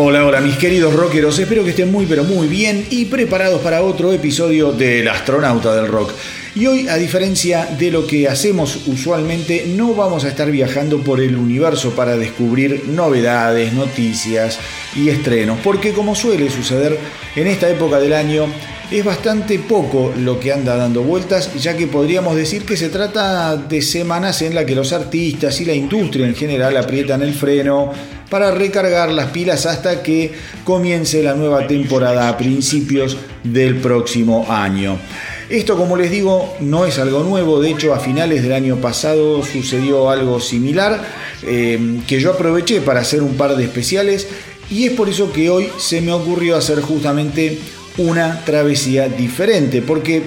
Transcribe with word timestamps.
Hola, 0.00 0.24
hola 0.24 0.40
mis 0.40 0.56
queridos 0.56 0.94
rockeros, 0.94 1.36
espero 1.40 1.64
que 1.64 1.70
estén 1.70 1.90
muy 1.90 2.06
pero 2.06 2.22
muy 2.22 2.46
bien 2.46 2.86
y 2.88 3.06
preparados 3.06 3.60
para 3.62 3.82
otro 3.82 4.12
episodio 4.12 4.70
del 4.70 5.08
astronauta 5.08 5.74
del 5.74 5.88
rock. 5.88 6.12
Y 6.54 6.68
hoy, 6.68 6.86
a 6.86 6.94
diferencia 6.94 7.66
de 7.76 7.90
lo 7.90 8.06
que 8.06 8.28
hacemos 8.28 8.86
usualmente, 8.86 9.64
no 9.66 9.94
vamos 9.94 10.24
a 10.24 10.28
estar 10.28 10.52
viajando 10.52 11.00
por 11.00 11.20
el 11.20 11.36
universo 11.36 11.96
para 11.96 12.16
descubrir 12.16 12.84
novedades, 12.86 13.72
noticias 13.72 14.60
y 14.94 15.08
estrenos, 15.08 15.58
porque 15.64 15.92
como 15.92 16.14
suele 16.14 16.48
suceder 16.48 16.96
en 17.34 17.48
esta 17.48 17.68
época 17.68 17.98
del 17.98 18.12
año, 18.12 18.46
es 18.90 19.04
bastante 19.04 19.58
poco 19.58 20.12
lo 20.16 20.40
que 20.40 20.52
anda 20.52 20.76
dando 20.76 21.02
vueltas, 21.02 21.54
ya 21.60 21.76
que 21.76 21.86
podríamos 21.86 22.34
decir 22.36 22.64
que 22.64 22.76
se 22.76 22.88
trata 22.88 23.56
de 23.56 23.82
semanas 23.82 24.40
en 24.40 24.54
las 24.54 24.64
que 24.64 24.74
los 24.74 24.92
artistas 24.94 25.60
y 25.60 25.66
la 25.66 25.74
industria 25.74 26.26
en 26.26 26.34
general 26.34 26.76
aprietan 26.76 27.22
el 27.22 27.34
freno 27.34 27.92
para 28.30 28.50
recargar 28.50 29.10
las 29.10 29.30
pilas 29.30 29.66
hasta 29.66 30.02
que 30.02 30.32
comience 30.64 31.22
la 31.22 31.34
nueva 31.34 31.66
temporada 31.66 32.28
a 32.28 32.36
principios 32.38 33.18
del 33.44 33.76
próximo 33.76 34.46
año. 34.50 34.98
Esto, 35.50 35.76
como 35.76 35.96
les 35.96 36.10
digo, 36.10 36.56
no 36.60 36.84
es 36.84 36.98
algo 36.98 37.22
nuevo, 37.24 37.60
de 37.60 37.70
hecho 37.70 37.94
a 37.94 38.00
finales 38.00 38.42
del 38.42 38.52
año 38.52 38.76
pasado 38.76 39.42
sucedió 39.42 40.10
algo 40.10 40.40
similar 40.40 41.02
eh, 41.42 42.00
que 42.06 42.20
yo 42.20 42.32
aproveché 42.32 42.80
para 42.80 43.00
hacer 43.00 43.22
un 43.22 43.36
par 43.36 43.56
de 43.56 43.64
especiales 43.64 44.28
y 44.70 44.84
es 44.84 44.92
por 44.92 45.08
eso 45.08 45.32
que 45.32 45.48
hoy 45.48 45.68
se 45.78 46.02
me 46.02 46.12
ocurrió 46.12 46.56
hacer 46.56 46.82
justamente 46.82 47.58
una 47.98 48.44
travesía 48.44 49.08
diferente, 49.08 49.82
porque 49.82 50.22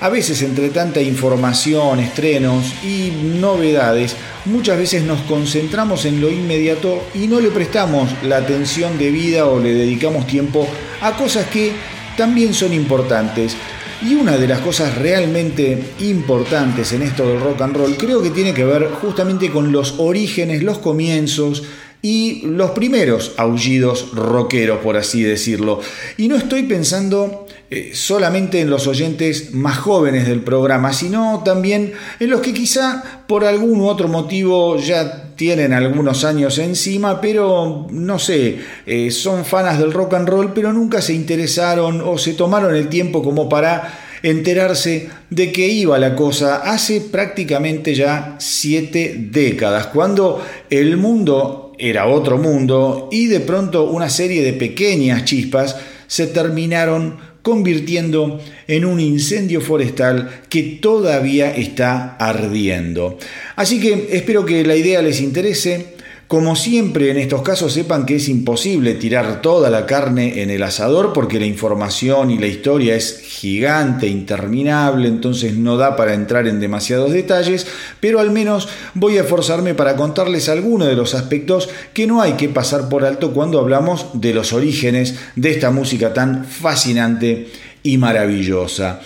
a 0.00 0.08
veces 0.08 0.40
entre 0.42 0.70
tanta 0.70 1.00
información, 1.02 2.00
estrenos 2.00 2.64
y 2.82 3.12
novedades, 3.38 4.16
muchas 4.46 4.78
veces 4.78 5.04
nos 5.04 5.20
concentramos 5.22 6.06
en 6.06 6.20
lo 6.20 6.30
inmediato 6.30 7.02
y 7.14 7.26
no 7.26 7.38
le 7.38 7.50
prestamos 7.50 8.08
la 8.24 8.38
atención 8.38 8.98
debida 8.98 9.46
o 9.46 9.60
le 9.60 9.74
dedicamos 9.74 10.26
tiempo 10.26 10.66
a 11.02 11.16
cosas 11.16 11.46
que 11.46 11.72
también 12.16 12.54
son 12.54 12.72
importantes. 12.72 13.54
Y 14.02 14.14
una 14.14 14.38
de 14.38 14.48
las 14.48 14.60
cosas 14.60 14.96
realmente 14.96 15.78
importantes 15.98 16.92
en 16.92 17.02
esto 17.02 17.28
del 17.28 17.38
rock 17.38 17.60
and 17.60 17.76
roll 17.76 17.96
creo 17.98 18.22
que 18.22 18.30
tiene 18.30 18.54
que 18.54 18.64
ver 18.64 18.88
justamente 18.88 19.50
con 19.50 19.70
los 19.72 19.96
orígenes, 19.98 20.62
los 20.62 20.78
comienzos, 20.78 21.62
y 22.02 22.42
los 22.46 22.70
primeros 22.70 23.34
aullidos 23.36 24.12
rockeros, 24.14 24.78
por 24.78 24.96
así 24.96 25.22
decirlo. 25.22 25.80
Y 26.16 26.28
no 26.28 26.36
estoy 26.36 26.62
pensando 26.62 27.46
eh, 27.70 27.92
solamente 27.94 28.60
en 28.60 28.70
los 28.70 28.86
oyentes 28.86 29.52
más 29.54 29.78
jóvenes 29.78 30.26
del 30.26 30.40
programa, 30.40 30.92
sino 30.92 31.42
también 31.44 31.92
en 32.18 32.30
los 32.30 32.40
que 32.40 32.52
quizá 32.52 33.22
por 33.26 33.44
algún 33.44 33.82
otro 33.82 34.08
motivo 34.08 34.76
ya 34.78 35.34
tienen 35.36 35.72
algunos 35.72 36.24
años 36.24 36.58
encima, 36.58 37.20
pero 37.20 37.86
no 37.90 38.18
sé, 38.18 38.58
eh, 38.86 39.10
son 39.10 39.44
fanas 39.44 39.78
del 39.78 39.92
rock 39.92 40.14
and 40.14 40.28
roll, 40.28 40.52
pero 40.52 40.72
nunca 40.72 41.00
se 41.00 41.14
interesaron 41.14 42.00
o 42.00 42.18
se 42.18 42.34
tomaron 42.34 42.74
el 42.74 42.88
tiempo 42.88 43.22
como 43.22 43.48
para 43.48 44.00
enterarse 44.22 45.08
de 45.30 45.52
que 45.52 45.68
iba 45.68 45.98
la 45.98 46.14
cosa 46.14 46.56
hace 46.56 47.00
prácticamente 47.00 47.94
ya 47.94 48.36
siete 48.38 49.16
décadas, 49.30 49.86
cuando 49.86 50.44
el 50.68 50.96
mundo 50.96 51.69
era 51.80 52.06
otro 52.06 52.38
mundo 52.38 53.08
y 53.10 53.26
de 53.26 53.40
pronto 53.40 53.84
una 53.84 54.10
serie 54.10 54.42
de 54.42 54.52
pequeñas 54.52 55.24
chispas 55.24 55.76
se 56.06 56.26
terminaron 56.26 57.18
convirtiendo 57.42 58.40
en 58.66 58.84
un 58.84 59.00
incendio 59.00 59.60
forestal 59.60 60.42
que 60.48 60.78
todavía 60.82 61.54
está 61.54 62.16
ardiendo. 62.16 63.18
Así 63.56 63.80
que 63.80 64.08
espero 64.12 64.44
que 64.44 64.64
la 64.64 64.76
idea 64.76 65.00
les 65.02 65.20
interese. 65.20 65.99
Como 66.30 66.54
siempre 66.54 67.10
en 67.10 67.16
estos 67.16 67.42
casos 67.42 67.72
sepan 67.72 68.06
que 68.06 68.14
es 68.14 68.28
imposible 68.28 68.94
tirar 68.94 69.42
toda 69.42 69.68
la 69.68 69.84
carne 69.84 70.42
en 70.42 70.50
el 70.50 70.62
asador 70.62 71.12
porque 71.12 71.40
la 71.40 71.46
información 71.46 72.30
y 72.30 72.38
la 72.38 72.46
historia 72.46 72.94
es 72.94 73.18
gigante, 73.18 74.06
interminable, 74.06 75.08
entonces 75.08 75.56
no 75.56 75.76
da 75.76 75.96
para 75.96 76.14
entrar 76.14 76.46
en 76.46 76.60
demasiados 76.60 77.10
detalles, 77.10 77.66
pero 77.98 78.20
al 78.20 78.30
menos 78.30 78.68
voy 78.94 79.18
a 79.18 79.22
esforzarme 79.22 79.74
para 79.74 79.96
contarles 79.96 80.48
algunos 80.48 80.86
de 80.86 80.94
los 80.94 81.16
aspectos 81.16 81.68
que 81.94 82.06
no 82.06 82.22
hay 82.22 82.34
que 82.34 82.48
pasar 82.48 82.88
por 82.88 83.04
alto 83.04 83.32
cuando 83.32 83.58
hablamos 83.58 84.06
de 84.14 84.32
los 84.32 84.52
orígenes 84.52 85.16
de 85.34 85.50
esta 85.50 85.72
música 85.72 86.14
tan 86.14 86.44
fascinante 86.44 87.48
y 87.82 87.98
maravillosa. 87.98 89.00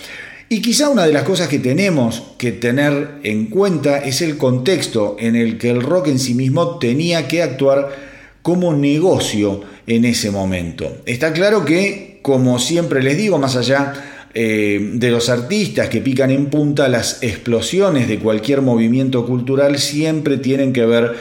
Y 0.47 0.61
quizá 0.61 0.89
una 0.89 1.05
de 1.07 1.13
las 1.13 1.23
cosas 1.23 1.47
que 1.47 1.57
tenemos 1.57 2.23
que 2.37 2.51
tener 2.51 3.19
en 3.23 3.47
cuenta 3.47 3.97
es 3.97 4.21
el 4.21 4.37
contexto 4.37 5.17
en 5.19 5.35
el 5.35 5.57
que 5.57 5.71
el 5.71 5.81
rock 5.81 6.07
en 6.07 6.19
sí 6.19 6.35
mismo 6.35 6.77
tenía 6.77 7.27
que 7.27 7.41
actuar 7.41 7.89
como 8.43 8.73
negocio 8.73 9.61
en 9.87 10.05
ese 10.05 10.29
momento. 10.29 10.97
Está 11.07 11.33
claro 11.33 11.65
que, 11.65 12.19
como 12.21 12.59
siempre 12.59 13.01
les 13.01 13.17
digo, 13.17 13.39
más 13.39 13.55
allá 13.55 13.93
eh, 14.35 14.91
de 14.93 15.09
los 15.09 15.29
artistas 15.29 15.89
que 15.89 16.01
pican 16.01 16.29
en 16.29 16.47
punta, 16.47 16.89
las 16.89 17.23
explosiones 17.23 18.07
de 18.07 18.19
cualquier 18.19 18.61
movimiento 18.61 19.25
cultural 19.25 19.79
siempre 19.79 20.37
tienen 20.37 20.73
que 20.73 20.85
ver 20.85 21.15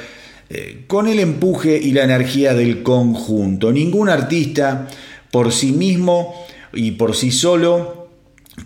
eh, 0.51 0.85
con 0.87 1.09
el 1.09 1.19
empuje 1.19 1.79
y 1.79 1.93
la 1.93 2.05
energía 2.05 2.53
del 2.53 2.83
conjunto. 2.83 3.73
Ningún 3.73 4.11
artista 4.11 4.87
por 5.31 5.51
sí 5.51 5.73
mismo 5.73 6.35
y 6.75 6.91
por 6.93 7.17
sí 7.17 7.31
solo 7.31 8.03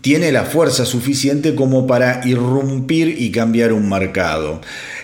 tiene 0.00 0.32
la 0.32 0.44
fuerza 0.44 0.84
suficiente 0.84 1.54
como 1.54 1.86
para 1.86 2.20
irrumpir 2.26 3.16
y 3.18 3.30
cambiar 3.30 3.72
un 3.72 3.88
mercado. 3.88 4.60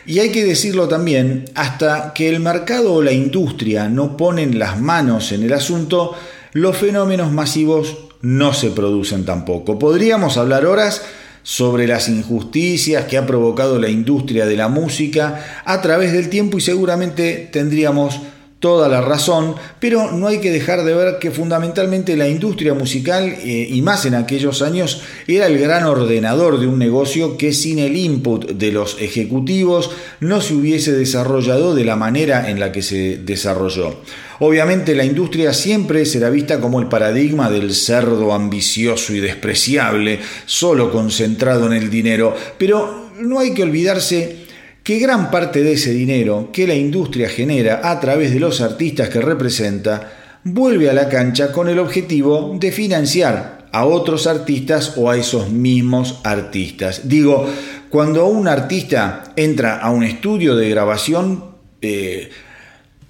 Y 0.06 0.18
hay 0.18 0.30
que 0.30 0.44
decirlo 0.44 0.88
también, 0.88 1.46
hasta 1.54 2.12
que 2.14 2.28
el 2.28 2.40
mercado 2.40 2.94
o 2.94 3.02
la 3.02 3.12
industria 3.12 3.88
no 3.88 4.16
ponen 4.16 4.58
las 4.58 4.80
manos 4.80 5.32
en 5.32 5.42
el 5.42 5.52
asunto, 5.52 6.14
los 6.52 6.76
fenómenos 6.76 7.32
masivos 7.32 7.96
no 8.20 8.52
se 8.54 8.70
producen 8.70 9.24
tampoco. 9.24 9.78
Podríamos 9.78 10.36
hablar 10.36 10.66
horas 10.66 11.02
sobre 11.42 11.86
las 11.86 12.08
injusticias 12.08 13.04
que 13.04 13.18
ha 13.18 13.26
provocado 13.26 13.78
la 13.78 13.90
industria 13.90 14.46
de 14.46 14.56
la 14.56 14.68
música 14.68 15.62
a 15.64 15.82
través 15.82 16.12
del 16.12 16.30
tiempo 16.30 16.56
y 16.56 16.62
seguramente 16.62 17.48
tendríamos 17.52 18.20
toda 18.64 18.88
la 18.88 19.02
razón, 19.02 19.56
pero 19.78 20.12
no 20.12 20.26
hay 20.26 20.38
que 20.38 20.50
dejar 20.50 20.84
de 20.84 20.94
ver 20.94 21.18
que 21.18 21.30
fundamentalmente 21.30 22.16
la 22.16 22.28
industria 22.28 22.72
musical, 22.72 23.24
eh, 23.44 23.68
y 23.70 23.82
más 23.82 24.06
en 24.06 24.14
aquellos 24.14 24.62
años, 24.62 25.02
era 25.26 25.48
el 25.48 25.58
gran 25.58 25.84
ordenador 25.84 26.58
de 26.58 26.66
un 26.66 26.78
negocio 26.78 27.36
que 27.36 27.52
sin 27.52 27.78
el 27.78 27.94
input 27.94 28.52
de 28.52 28.72
los 28.72 28.96
ejecutivos 29.02 29.90
no 30.20 30.40
se 30.40 30.54
hubiese 30.54 30.92
desarrollado 30.92 31.74
de 31.74 31.84
la 31.84 31.96
manera 31.96 32.48
en 32.48 32.58
la 32.58 32.72
que 32.72 32.80
se 32.80 33.18
desarrolló. 33.18 33.96
Obviamente 34.38 34.94
la 34.94 35.04
industria 35.04 35.52
siempre 35.52 36.06
será 36.06 36.30
vista 36.30 36.58
como 36.58 36.80
el 36.80 36.86
paradigma 36.86 37.50
del 37.50 37.74
cerdo 37.74 38.32
ambicioso 38.32 39.12
y 39.12 39.20
despreciable, 39.20 40.20
solo 40.46 40.90
concentrado 40.90 41.66
en 41.66 41.74
el 41.74 41.90
dinero, 41.90 42.34
pero 42.56 43.10
no 43.20 43.40
hay 43.40 43.52
que 43.52 43.62
olvidarse 43.62 44.43
que 44.84 44.98
gran 44.98 45.30
parte 45.30 45.62
de 45.62 45.72
ese 45.72 45.92
dinero 45.92 46.50
que 46.52 46.66
la 46.66 46.74
industria 46.74 47.28
genera 47.28 47.80
a 47.90 47.98
través 47.98 48.32
de 48.32 48.38
los 48.38 48.60
artistas 48.60 49.08
que 49.08 49.22
representa 49.22 50.12
vuelve 50.44 50.90
a 50.90 50.92
la 50.92 51.08
cancha 51.08 51.50
con 51.50 51.70
el 51.70 51.78
objetivo 51.78 52.54
de 52.60 52.70
financiar 52.70 53.66
a 53.72 53.86
otros 53.86 54.26
artistas 54.26 54.92
o 54.96 55.10
a 55.10 55.16
esos 55.16 55.50
mismos 55.50 56.20
artistas. 56.22 57.08
Digo, 57.08 57.46
cuando 57.88 58.26
un 58.26 58.46
artista 58.46 59.32
entra 59.36 59.78
a 59.78 59.90
un 59.90 60.04
estudio 60.04 60.54
de 60.54 60.68
grabación, 60.68 61.44
eh, 61.80 62.28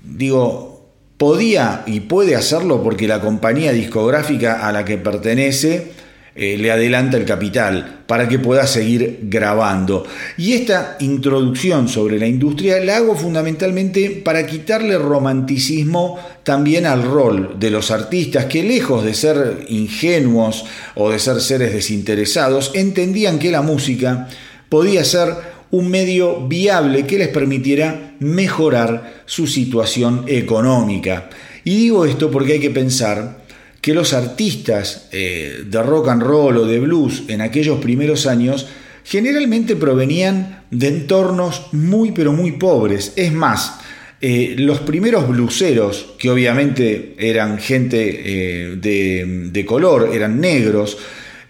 digo, 0.04 0.90
podía 1.18 1.82
y 1.86 2.00
puede 2.00 2.36
hacerlo 2.36 2.84
porque 2.84 3.08
la 3.08 3.20
compañía 3.20 3.72
discográfica 3.72 4.66
a 4.66 4.70
la 4.70 4.84
que 4.84 4.96
pertenece 4.96 5.92
eh, 6.36 6.56
le 6.58 6.72
adelanta 6.72 7.16
el 7.16 7.24
capital 7.24 8.02
para 8.08 8.28
que 8.28 8.40
pueda 8.40 8.66
seguir 8.66 9.20
grabando. 9.22 10.04
Y 10.36 10.54
esta 10.54 10.96
introducción 10.98 11.88
sobre 11.88 12.18
la 12.18 12.26
industria 12.26 12.80
la 12.80 12.96
hago 12.96 13.14
fundamentalmente 13.14 14.10
para 14.24 14.44
quitarle 14.44 14.98
romanticismo 14.98 16.18
también 16.42 16.86
al 16.86 17.04
rol 17.04 17.54
de 17.60 17.70
los 17.70 17.92
artistas 17.92 18.46
que 18.46 18.64
lejos 18.64 19.04
de 19.04 19.14
ser 19.14 19.66
ingenuos 19.68 20.64
o 20.96 21.10
de 21.10 21.20
ser 21.20 21.40
seres 21.40 21.72
desinteresados, 21.72 22.72
entendían 22.74 23.38
que 23.38 23.52
la 23.52 23.62
música 23.62 24.28
podía 24.68 25.04
ser 25.04 25.34
un 25.70 25.88
medio 25.88 26.48
viable 26.48 27.06
que 27.06 27.18
les 27.18 27.28
permitiera 27.28 28.14
mejorar 28.18 29.22
su 29.24 29.46
situación 29.46 30.24
económica. 30.26 31.30
Y 31.62 31.76
digo 31.76 32.04
esto 32.04 32.30
porque 32.30 32.54
hay 32.54 32.60
que 32.60 32.70
pensar 32.70 33.43
que 33.84 33.92
los 33.92 34.14
artistas 34.14 35.08
eh, 35.12 35.62
de 35.66 35.82
rock 35.82 36.08
and 36.08 36.22
roll 36.22 36.56
o 36.56 36.64
de 36.64 36.80
blues 36.80 37.24
en 37.28 37.42
aquellos 37.42 37.80
primeros 37.80 38.26
años 38.26 38.66
generalmente 39.04 39.76
provenían 39.76 40.62
de 40.70 40.88
entornos 40.88 41.66
muy 41.72 42.12
pero 42.12 42.32
muy 42.32 42.52
pobres. 42.52 43.12
Es 43.14 43.30
más, 43.30 43.74
eh, 44.22 44.54
los 44.56 44.80
primeros 44.80 45.28
bluseros, 45.28 46.14
que 46.18 46.30
obviamente 46.30 47.14
eran 47.18 47.58
gente 47.58 48.22
eh, 48.24 48.76
de, 48.76 49.50
de 49.52 49.66
color, 49.66 50.12
eran 50.14 50.40
negros, 50.40 50.96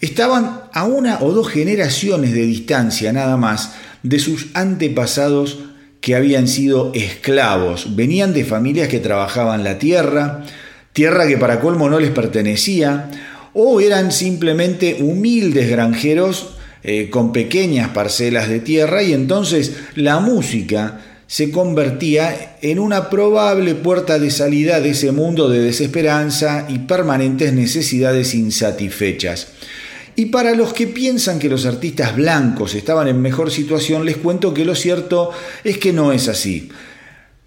estaban 0.01 0.63
a 0.73 0.87
una 0.87 1.21
o 1.21 1.31
dos 1.31 1.49
generaciones 1.49 2.33
de 2.33 2.47
distancia 2.47 3.13
nada 3.13 3.37
más 3.37 3.77
de 4.03 4.19
sus 4.19 4.49
antepasados 4.55 5.61
que 6.01 6.17
habían 6.17 6.49
sido 6.49 6.91
esclavos. 6.95 7.95
Venían 7.95 8.35
de 8.35 8.45
familias 8.45 8.89
que 8.89 8.99
trabajaban 8.99 9.63
la 9.63 9.79
tierra, 9.79 10.45
tierra 10.95 11.27
que 11.27 11.37
para 11.37 11.61
colmo 11.61 11.91
no 11.91 11.99
les 12.01 12.13
pertenecía, 12.13 13.11
o 13.53 13.81
eran 13.81 14.13
simplemente 14.13 14.99
humildes 15.01 15.69
granjeros 15.69 16.55
eh, 16.83 17.11
con 17.11 17.33
pequeñas 17.33 17.89
parcelas 17.89 18.49
de 18.49 18.61
tierra 18.61 19.03
y 19.03 19.13
entonces 19.13 19.73
la 19.97 20.21
música 20.21 21.01
se 21.27 21.51
convertía 21.51 22.57
en 22.63 22.79
una 22.79 23.11
probable 23.11 23.75
puerta 23.75 24.19
de 24.19 24.31
salida 24.31 24.81
de 24.81 24.91
ese 24.91 25.11
mundo 25.11 25.49
de 25.49 25.61
desesperanza 25.61 26.67
y 26.69 26.81
permanentes 26.81 27.53
necesidades 27.53 28.35
insatisfechas. 28.35 29.49
Y 30.17 30.27
para 30.27 30.55
los 30.55 30.73
que 30.73 30.87
piensan 30.87 31.41
que 31.41 31.49
los 31.49 31.67
artistas 31.67 32.15
blancos 32.15 32.75
estaban 32.77 33.09
en 33.09 33.21
mejor 33.21 33.51
situación, 33.51 34.05
les 34.05 34.19
cuento 34.19 34.55
que 34.55 34.65
lo 34.65 34.77
cierto 34.77 35.33
es 35.65 35.79
que 35.79 35.93
no 35.93 36.13
es 36.13 36.29
así. 36.29 36.69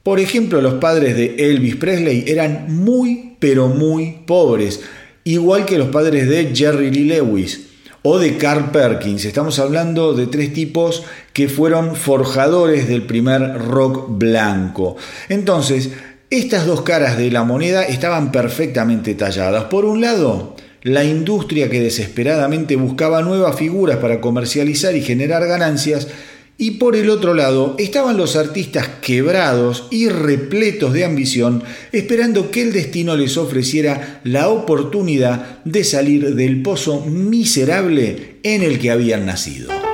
Por 0.08 0.22
ejemplo, 0.22 0.62
los 0.62 0.76
padres 0.76 1.18
de 1.18 1.36
Elvis 1.38 1.76
Presley 1.76 2.24
eran 2.28 2.74
muy, 2.74 3.34
pero 3.40 3.68
muy 3.68 4.20
pobres, 4.26 4.80
igual 5.26 5.66
que 5.66 5.78
los 5.78 5.90
padres 5.90 6.30
de 6.30 6.56
Jerry 6.56 6.92
Lee 6.92 7.04
Lewis 7.04 7.68
o 8.04 8.18
de 8.18 8.38
Carl 8.38 8.72
Perkins. 8.72 9.26
Estamos 9.26 9.60
hablando 9.60 10.14
de 10.14 10.28
tres 10.28 10.54
tipos 10.54 11.04
que 11.34 11.50
fueron 11.50 11.98
forjadores 11.98 12.88
del 12.88 13.02
primer 13.02 13.58
rock 13.58 14.18
blanco. 14.18 14.96
Entonces, 15.28 15.90
estas 16.30 16.66
dos 16.66 16.84
caras 16.84 17.18
de 17.18 17.30
la 17.30 17.44
moneda 17.44 17.84
estaban 17.84 18.32
perfectamente 18.32 19.14
talladas. 19.14 19.66
Por 19.66 19.84
un 19.84 20.00
lado, 20.00 20.56
la 20.84 21.04
industria 21.04 21.70
que 21.70 21.82
desesperadamente 21.82 22.78
buscaba 22.78 23.22
nuevas 23.24 23.58
figuras 23.58 23.98
para 23.98 24.22
comercializar 24.22 24.96
y 24.96 25.02
generar 25.02 25.46
ganancias, 25.48 26.08
y 26.58 26.72
por 26.72 26.96
el 26.96 27.10
otro 27.10 27.34
lado 27.34 27.76
estaban 27.78 28.18
los 28.18 28.36
artistas 28.36 28.88
quebrados 29.02 29.88
y 29.92 30.10
repletos 30.10 30.94
de 30.94 31.06
ambición, 31.06 31.64
esperando 31.92 32.50
que 32.52 32.64
el 32.64 32.74
destino 32.74 33.16
les 33.16 33.38
ofreciera 33.38 34.22
la 34.24 34.50
oportunidad 34.50 35.64
de 35.66 35.84
salir 35.84 36.36
del 36.36 36.62
pozo 36.64 37.06
miserable 37.06 38.38
en 38.44 38.64
el 38.64 38.80
que 38.80 38.92
habían 38.92 39.26
nacido. 39.26 39.87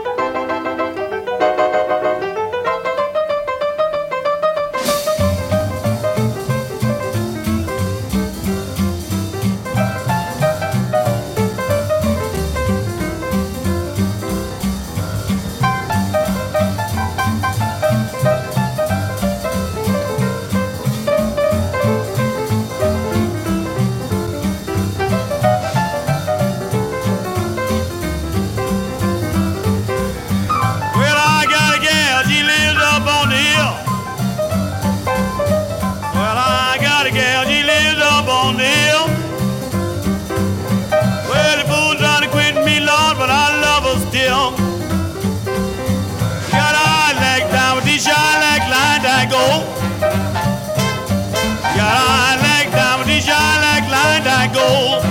soul. 54.63 55.01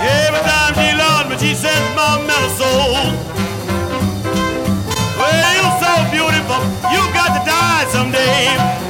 Every 0.00 0.42
time 0.50 0.72
she 0.78 0.88
loves 1.02 1.26
me, 1.30 1.36
she 1.44 1.54
says, 1.54 1.82
my 1.98 2.10
mellow 2.28 2.52
soul. 2.60 3.04
Well, 5.18 5.52
you're 5.56 5.76
so 5.84 5.92
beautiful, 6.14 6.60
you 6.94 7.00
got 7.18 7.30
to 7.36 7.42
die 7.46 7.84
someday. 7.94 8.87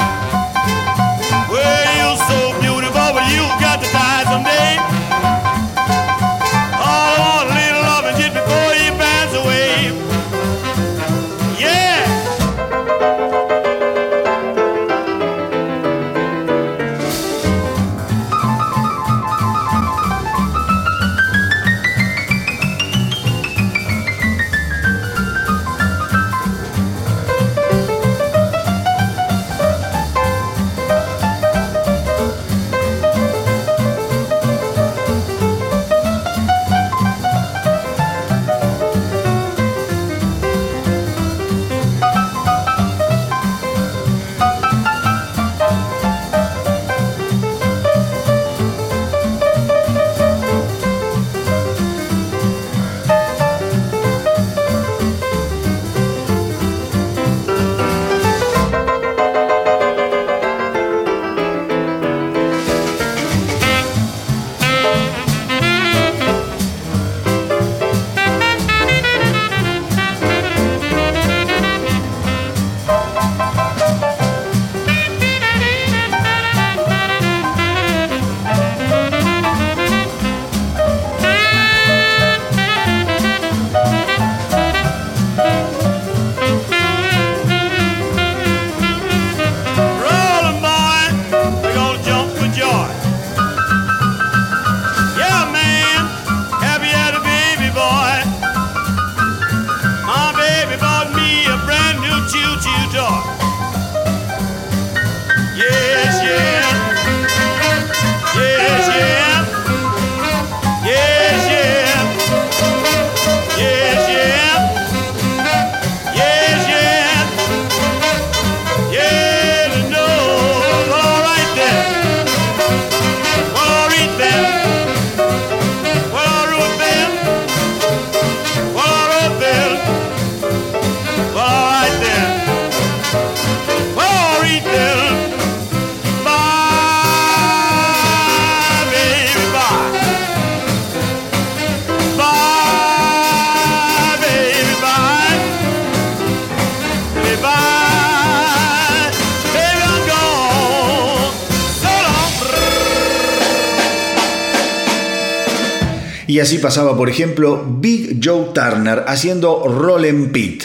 Y 156.39 156.41
así 156.41 156.59
pasaba, 156.59 156.97
por 156.97 157.11
ejemplo, 157.11 157.67
Big 157.81 158.21
Joe 158.23 158.51
Turner 158.55 159.03
haciendo 159.09 159.67
Rollin' 159.67 160.31
Pit. 160.31 160.63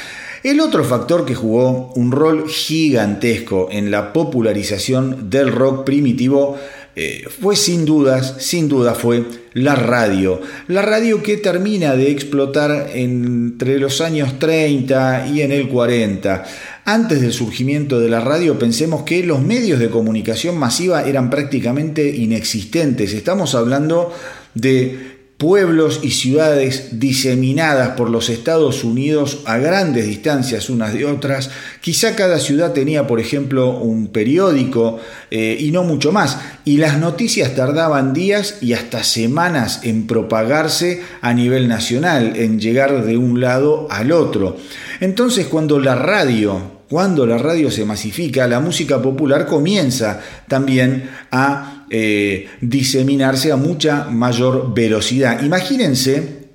El 0.43 0.59
otro 0.59 0.83
factor 0.83 1.25
que 1.25 1.35
jugó 1.35 1.91
un 1.95 2.11
rol 2.11 2.47
gigantesco 2.47 3.69
en 3.71 3.89
la 3.89 4.13
popularización 4.13 5.29
del 5.29 5.51
rock 5.51 5.83
primitivo 5.83 6.57
eh, 6.99 7.25
fue 7.29 7.55
sin 7.55 7.85
dudas, 7.85 8.37
sin 8.39 8.67
duda 8.67 8.95
fue 8.95 9.23
la 9.53 9.75
radio. 9.75 10.41
La 10.67 10.81
radio 10.81 11.21
que 11.21 11.37
termina 11.37 11.95
de 11.95 12.09
explotar 12.09 12.89
entre 12.91 13.77
los 13.77 14.01
años 14.01 14.39
30 14.39 15.27
y 15.27 15.43
en 15.43 15.51
el 15.51 15.69
40. 15.69 16.43
Antes 16.85 17.21
del 17.21 17.33
surgimiento 17.33 17.99
de 17.99 18.09
la 18.09 18.19
radio 18.19 18.57
pensemos 18.57 19.03
que 19.03 19.21
los 19.21 19.43
medios 19.43 19.79
de 19.79 19.91
comunicación 19.91 20.57
masiva 20.57 21.03
eran 21.03 21.29
prácticamente 21.29 22.09
inexistentes. 22.09 23.13
Estamos 23.13 23.53
hablando 23.53 24.11
de 24.55 25.16
pueblos 25.37 25.99
y 26.01 26.11
ciudades 26.11 26.99
diseminadas 26.99 27.89
por 27.89 28.09
los 28.09 28.29
Estados 28.29 28.83
Unidos 28.83 29.43
a 29.45 29.57
grandes 29.57 30.07
distancias 30.07 30.69
unas 30.69 30.93
de 30.93 31.05
otras. 31.05 31.51
Quizá 31.79 32.15
cada 32.15 32.39
ciudad 32.39 32.73
tenía, 32.73 33.05
por 33.05 33.19
ejemplo, 33.19 33.77
un 33.77 34.07
periódico 34.07 34.99
eh, 35.29 35.55
y 35.59 35.71
no 35.71 35.83
mucho 35.83 36.11
más. 36.11 36.39
Y 36.65 36.77
las 36.77 36.97
noticias 36.97 37.53
tardaban 37.53 38.13
días 38.13 38.57
y 38.61 38.73
hasta 38.73 39.03
semanas 39.03 39.81
en 39.83 40.07
propagarse 40.07 41.03
a 41.21 41.33
nivel 41.33 41.67
nacional, 41.67 42.35
en 42.35 42.59
llegar 42.59 43.05
de 43.05 43.17
un 43.17 43.39
lado 43.39 43.87
al 43.91 44.11
otro. 44.11 44.57
Entonces 44.99 45.45
cuando 45.45 45.79
la 45.79 45.93
radio 45.93 46.77
cuando 46.89 47.25
la 47.25 47.37
radio 47.37 47.69
se 47.69 47.83
masifica, 47.83 48.47
la 48.47 48.61
música 48.61 49.01
popular 49.01 49.45
comienza 49.45 50.21
también 50.47 51.09
a 51.31 51.76
eh, 51.89 52.47
diseminarse 52.61 53.51
a 53.51 53.55
mucha 53.55 54.05
mayor 54.05 54.73
velocidad. 54.73 55.43
Imagínense, 55.43 56.49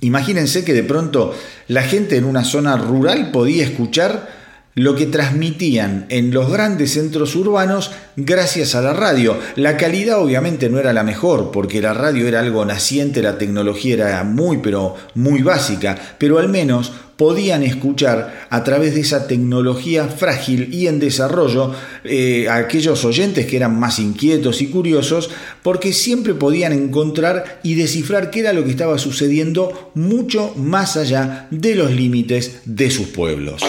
imagínense 0.00 0.64
que 0.64 0.74
de 0.74 0.82
pronto 0.82 1.34
la 1.68 1.82
gente 1.82 2.16
en 2.16 2.24
una 2.24 2.44
zona 2.44 2.76
rural 2.76 3.30
podía 3.30 3.64
escuchar 3.64 4.36
lo 4.76 4.94
que 4.94 5.06
transmitían 5.06 6.04
en 6.10 6.32
los 6.32 6.52
grandes 6.52 6.92
centros 6.92 7.34
urbanos 7.34 7.92
gracias 8.14 8.74
a 8.74 8.82
la 8.82 8.92
radio. 8.92 9.38
La 9.56 9.78
calidad 9.78 10.20
obviamente 10.20 10.68
no 10.68 10.78
era 10.78 10.92
la 10.92 11.02
mejor 11.02 11.50
porque 11.50 11.80
la 11.80 11.94
radio 11.94 12.28
era 12.28 12.40
algo 12.40 12.62
naciente, 12.66 13.22
la 13.22 13.38
tecnología 13.38 13.94
era 13.94 14.22
muy 14.24 14.58
pero 14.58 14.94
muy 15.14 15.40
básica, 15.40 15.96
pero 16.18 16.38
al 16.38 16.50
menos 16.50 16.92
podían 17.16 17.62
escuchar 17.62 18.46
a 18.50 18.62
través 18.64 18.94
de 18.94 19.00
esa 19.00 19.26
tecnología 19.26 20.08
frágil 20.08 20.72
y 20.72 20.86
en 20.86 20.98
desarrollo 20.98 21.72
eh, 22.04 22.48
a 22.48 22.56
aquellos 22.56 23.04
oyentes 23.04 23.46
que 23.46 23.56
eran 23.56 23.78
más 23.78 23.98
inquietos 23.98 24.60
y 24.62 24.66
curiosos 24.68 25.30
porque 25.62 25.92
siempre 25.92 26.34
podían 26.34 26.72
encontrar 26.72 27.60
y 27.62 27.74
descifrar 27.74 28.30
qué 28.30 28.40
era 28.40 28.52
lo 28.52 28.64
que 28.64 28.70
estaba 28.70 28.98
sucediendo 28.98 29.90
mucho 29.94 30.52
más 30.56 30.96
allá 30.96 31.48
de 31.50 31.74
los 31.74 31.90
límites 31.90 32.60
de 32.64 32.90
sus 32.90 33.08
pueblos. 33.08 33.62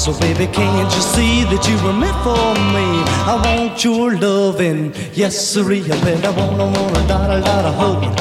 So, 0.00 0.18
baby, 0.18 0.46
can't 0.46 0.90
you 0.94 1.02
see 1.02 1.44
that 1.44 1.68
you 1.68 1.76
were 1.84 1.92
meant 1.92 2.16
for 2.24 2.54
me? 2.72 3.04
I 3.28 3.36
want 3.44 3.84
your 3.84 4.16
loving, 4.16 4.94
yes, 5.12 5.36
sirree. 5.36 5.84
Oh, 5.84 6.00
well, 6.02 6.24
I 6.24 6.30
wanna, 6.30 6.64
wanna, 6.72 7.06
lot, 7.06 7.28
a 7.28 7.38
lot 7.38 7.64
of 7.66 7.74
hugging. 7.74 8.14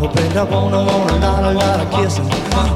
Oh, 0.00 0.10
well, 0.16 0.38
I 0.38 0.44
wanna, 0.44 0.78
wanna, 0.78 1.18
lot, 1.18 1.44
a 1.44 1.52
lot 1.52 1.80
of 1.80 1.88
kissing. 1.92 2.24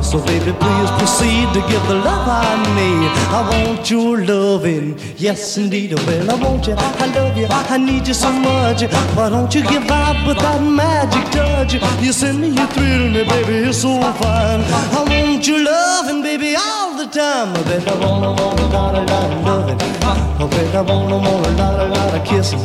So, 0.04 0.20
baby, 0.26 0.52
please 0.52 0.90
proceed 1.00 1.48
to 1.54 1.60
give 1.66 1.82
the 1.88 1.94
love 1.94 2.28
I 2.28 2.60
need. 2.76 3.08
I 3.32 3.40
want 3.50 3.90
your 3.90 4.22
loving, 4.22 4.98
yes, 5.16 5.56
indeed. 5.56 5.94
Oh, 5.96 6.04
well, 6.06 6.30
I 6.30 6.34
want 6.34 6.66
you, 6.66 6.74
I 6.76 7.06
love 7.06 7.36
you, 7.38 7.46
I 7.48 7.78
need 7.78 8.06
you 8.06 8.12
so 8.12 8.30
much. 8.30 8.82
Why 9.16 9.30
don't 9.30 9.54
you 9.54 9.62
give 9.62 9.90
out 9.90 10.26
with 10.26 10.36
that 10.40 10.60
magic 10.60 11.24
touch? 11.32 11.72
You 12.04 12.12
send 12.12 12.42
me, 12.42 12.48
you 12.48 12.66
thrill 12.66 13.08
me, 13.08 13.24
baby, 13.24 13.64
you're 13.64 13.72
so 13.72 13.98
fine. 14.20 14.60
I 14.92 15.04
want 15.08 15.48
your 15.48 15.64
loving, 15.64 16.22
baby, 16.22 16.54
all 16.54 16.98
the 16.98 17.06
time. 17.06 17.56
I 17.56 17.62
bet 17.62 17.88
I 17.88 17.98
wanna, 17.98 18.41
wanna, 18.42 18.66
lot, 18.68 18.94
a 18.94 19.02
lot 19.12 19.32
of 19.32 19.44
loving. 19.44 19.80
I 20.02 20.48
bet 20.50 20.74
I 20.74 20.80
wanna, 20.82 21.16
wanna, 21.16 21.56
lot, 21.56 21.80
a 21.80 21.86
lot 21.88 22.14
of 22.14 22.24
kissing. 22.26 22.58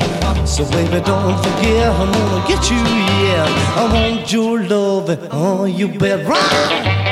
So, 0.46 0.64
baby, 0.72 1.00
don't 1.02 1.38
forget, 1.44 1.90
I'm 1.90 2.12
gonna 2.12 2.48
get 2.48 2.70
you, 2.72 2.78
yeah. 2.78 3.76
I 3.76 3.84
want 3.94 4.32
your 4.32 4.64
loving, 4.64 5.20
oh, 5.32 5.66
you 5.66 5.88
bet 5.88 6.26
right. 6.26 7.07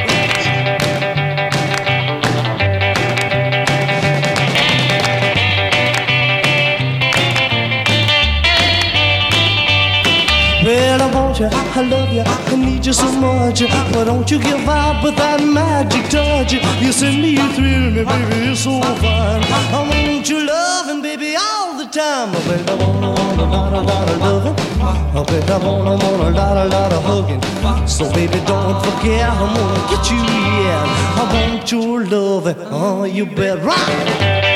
Want 11.39 11.53
you, 11.53 11.59
I 11.59 11.81
love 11.87 12.13
you, 12.13 12.23
I 12.25 12.55
need 12.55 12.85
you 12.85 12.93
so 12.93 13.11
much. 13.11 13.61
But 13.91 14.05
don't 14.05 14.29
you 14.29 14.39
give 14.39 14.67
up 14.67 15.03
with 15.03 15.15
that 15.17 15.41
magic 15.43 16.09
touch. 16.09 16.53
You 16.53 16.91
send 16.91 17.21
me, 17.21 17.29
you 17.29 17.47
thrill 17.53 17.91
me, 17.91 18.03
baby, 18.03 18.45
you're 18.45 18.55
so 18.55 18.81
fine. 18.81 19.43
I 19.73 19.87
want 19.89 20.29
your 20.29 20.45
loving, 20.45 21.01
baby, 21.01 21.35
all 21.35 21.77
the 21.77 21.85
time. 21.85 22.29
I 22.29 22.39
bet 22.47 22.69
I 22.69 22.75
wanna, 22.75 23.09
want 23.09 23.39
a 23.39 23.45
lot, 23.45 23.73
a 23.73 23.81
lot 23.81 24.09
of 24.09 24.17
loving. 24.19 24.55
I 24.81 25.23
bet 25.23 25.49
I 25.49 25.57
wanna, 25.57 25.91
want 25.91 26.21
a 26.21 26.29
lot, 26.29 26.57
a 26.57 26.69
lot 26.69 26.93
of 26.93 27.03
hugging. 27.03 27.87
So, 27.87 28.11
baby, 28.13 28.39
don't 28.45 28.83
forget, 28.83 29.29
I'm 29.29 29.55
gonna 29.55 29.89
get 29.89 30.11
you, 30.11 30.17
yeah. 30.17 31.21
I 31.21 31.23
want 31.33 31.71
your 31.71 32.05
loving, 32.05 32.55
oh, 32.71 33.03
you 33.03 33.25
bet. 33.25 34.54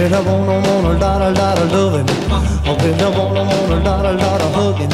Baby, 0.00 0.14
I 0.14 0.20
wanna, 0.20 0.66
want 0.66 0.86
a 0.86 0.92
lot, 0.98 1.20
a 1.20 1.30
lot 1.38 1.58
of 1.58 1.72
loving. 1.72 2.06
Oh, 2.64 2.74
baby, 2.78 3.02
I 3.02 3.08
wanna, 3.10 3.44
want 3.44 3.70
a 3.70 3.76
lot, 3.84 4.06
a 4.06 4.12
lot 4.12 4.40
of 4.40 4.54
hugging. 4.54 4.88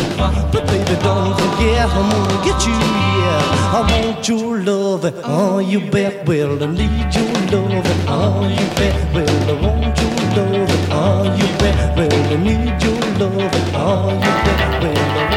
But 0.51 0.67
baby, 0.67 0.97
don't 1.01 1.33
forget, 1.39 1.89
I'm 1.95 2.11
gonna 2.11 2.45
get 2.45 2.67
you, 2.67 2.75
yeah. 2.75 3.71
I 3.71 3.81
want 3.89 4.27
your 4.27 4.59
loving. 4.59 5.15
Oh, 5.23 5.61
you 5.61 5.79
bet, 5.93 6.27
well, 6.27 6.61
I 6.61 6.67
need 6.67 7.15
your 7.15 7.31
loving. 7.55 8.01
Oh, 8.09 8.49
you 8.51 8.67
bet, 8.75 9.15
well, 9.15 9.31
I 9.49 9.55
want 9.63 9.97
your 9.97 10.11
loving. 10.35 10.91
Oh, 10.91 11.23
you 11.39 11.49
bet, 11.61 11.97
well, 11.97 12.11
I 12.13 12.37
need 12.43 12.83
your 12.83 13.01
loving. 13.21 13.75
Oh, 13.77 14.11
you 14.11 14.35
bet, 14.43 14.83
loving. 14.83 15.37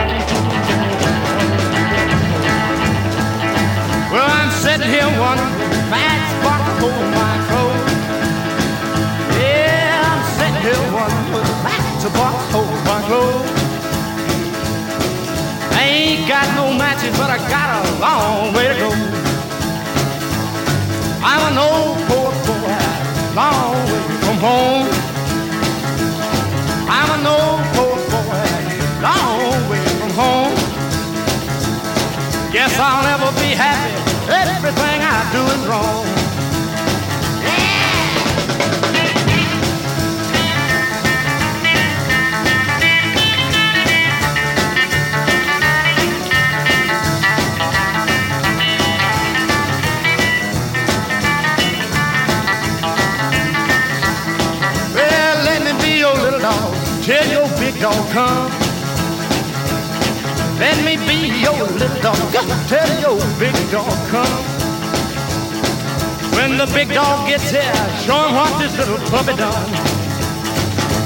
Well, 4.11 4.27
I'm 4.27 4.49
sitting 4.49 4.89
here 4.89 5.05
wondering, 5.21 5.68
fat 12.13 12.33
spot 12.49 12.51
for 12.51 12.65
my 12.85 13.01
clothes. 13.07 13.49
I 15.73 15.83
ain't 15.83 16.27
got 16.27 16.45
no 16.55 16.73
matches, 16.77 17.15
but 17.17 17.29
I 17.29 17.37
got 17.49 17.69
a 17.77 17.99
long 17.99 18.53
way 18.53 18.67
to 18.67 18.75
go. 18.79 18.89
I'm 21.21 21.41
an 21.51 21.57
old 21.57 21.97
poor 22.07 22.31
boy, 22.47 22.77
long 23.35 23.75
way 23.89 24.05
from 24.23 24.37
home. 24.37 24.87
I'm 26.89 27.09
an 27.19 27.25
old 27.27 27.61
poor 27.75 27.97
boy, 28.13 28.49
long 29.01 29.69
way 29.69 29.85
from 29.99 30.11
home. 30.11 30.55
Guess 32.51 32.73
I'll 32.79 33.03
never 33.03 33.31
be 33.39 33.53
happy. 33.53 33.93
Everything 34.31 35.01
I 35.01 35.17
do 35.31 35.41
is 35.55 35.67
wrong. 35.67 36.08
Dog 57.79 58.11
come. 58.11 58.51
Let 60.59 60.83
me 60.83 60.97
be 61.07 61.31
your 61.39 61.63
little 61.63 62.01
dog. 62.01 62.17
Tell 62.67 62.89
your 62.99 63.17
big 63.39 63.55
dog 63.71 63.95
come. 64.11 64.43
When 66.35 66.57
the 66.57 66.67
big 66.73 66.89
dog 66.93 67.27
gets 67.27 67.49
here, 67.49 67.73
show 68.03 68.19
him 68.27 68.35
what 68.35 68.59
this 68.59 68.77
little 68.77 68.99
puppy 69.07 69.35
done. 69.37 69.71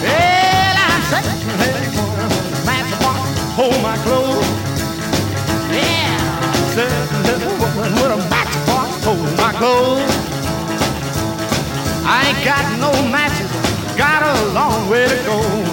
Well, 0.01 0.75
I'm 0.89 1.01
saying, 1.13 1.41
hey, 1.61 2.81
boy, 3.01 3.17
hold 3.53 3.77
my 3.83 3.97
clothes. 4.05 4.47
Yeah, 5.69 6.17
certain 6.73 7.23
little 7.29 7.53
woman 7.61 7.93
with 8.01 8.17
a 8.17 8.29
matchbox 8.29 9.03
hold 9.05 9.37
my 9.37 9.53
clothes. 9.53 10.09
I 12.05 12.29
ain't 12.29 12.43
got 12.43 12.65
no 12.79 12.91
matches, 13.11 13.51
got 13.95 14.23
a 14.23 14.53
long 14.53 14.89
way 14.89 15.07
to 15.07 15.15
go. 15.23 15.72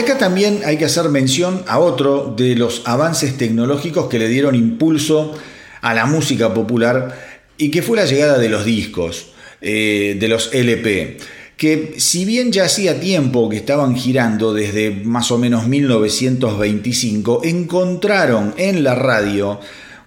acá 0.00 0.18
también 0.18 0.60
hay 0.64 0.76
que 0.76 0.84
hacer 0.84 1.08
mención 1.08 1.62
a 1.66 1.78
otro 1.78 2.34
de 2.36 2.54
los 2.56 2.82
avances 2.84 3.36
tecnológicos 3.36 4.08
que 4.08 4.18
le 4.18 4.28
dieron 4.28 4.54
impulso 4.54 5.34
a 5.80 5.94
la 5.94 6.06
música 6.06 6.52
popular 6.52 7.18
y 7.56 7.70
que 7.70 7.82
fue 7.82 7.96
la 7.96 8.04
llegada 8.04 8.38
de 8.38 8.48
los 8.48 8.64
discos, 8.64 9.28
eh, 9.60 10.16
de 10.18 10.28
los 10.28 10.52
LP 10.52 11.18
que 11.60 11.96
si 11.98 12.24
bien 12.24 12.52
ya 12.52 12.64
hacía 12.64 13.00
tiempo 13.00 13.50
que 13.50 13.58
estaban 13.58 13.94
girando 13.94 14.54
desde 14.54 14.90
más 15.04 15.30
o 15.30 15.36
menos 15.36 15.68
1925, 15.68 17.42
encontraron 17.44 18.54
en 18.56 18.82
la 18.82 18.94
radio 18.94 19.60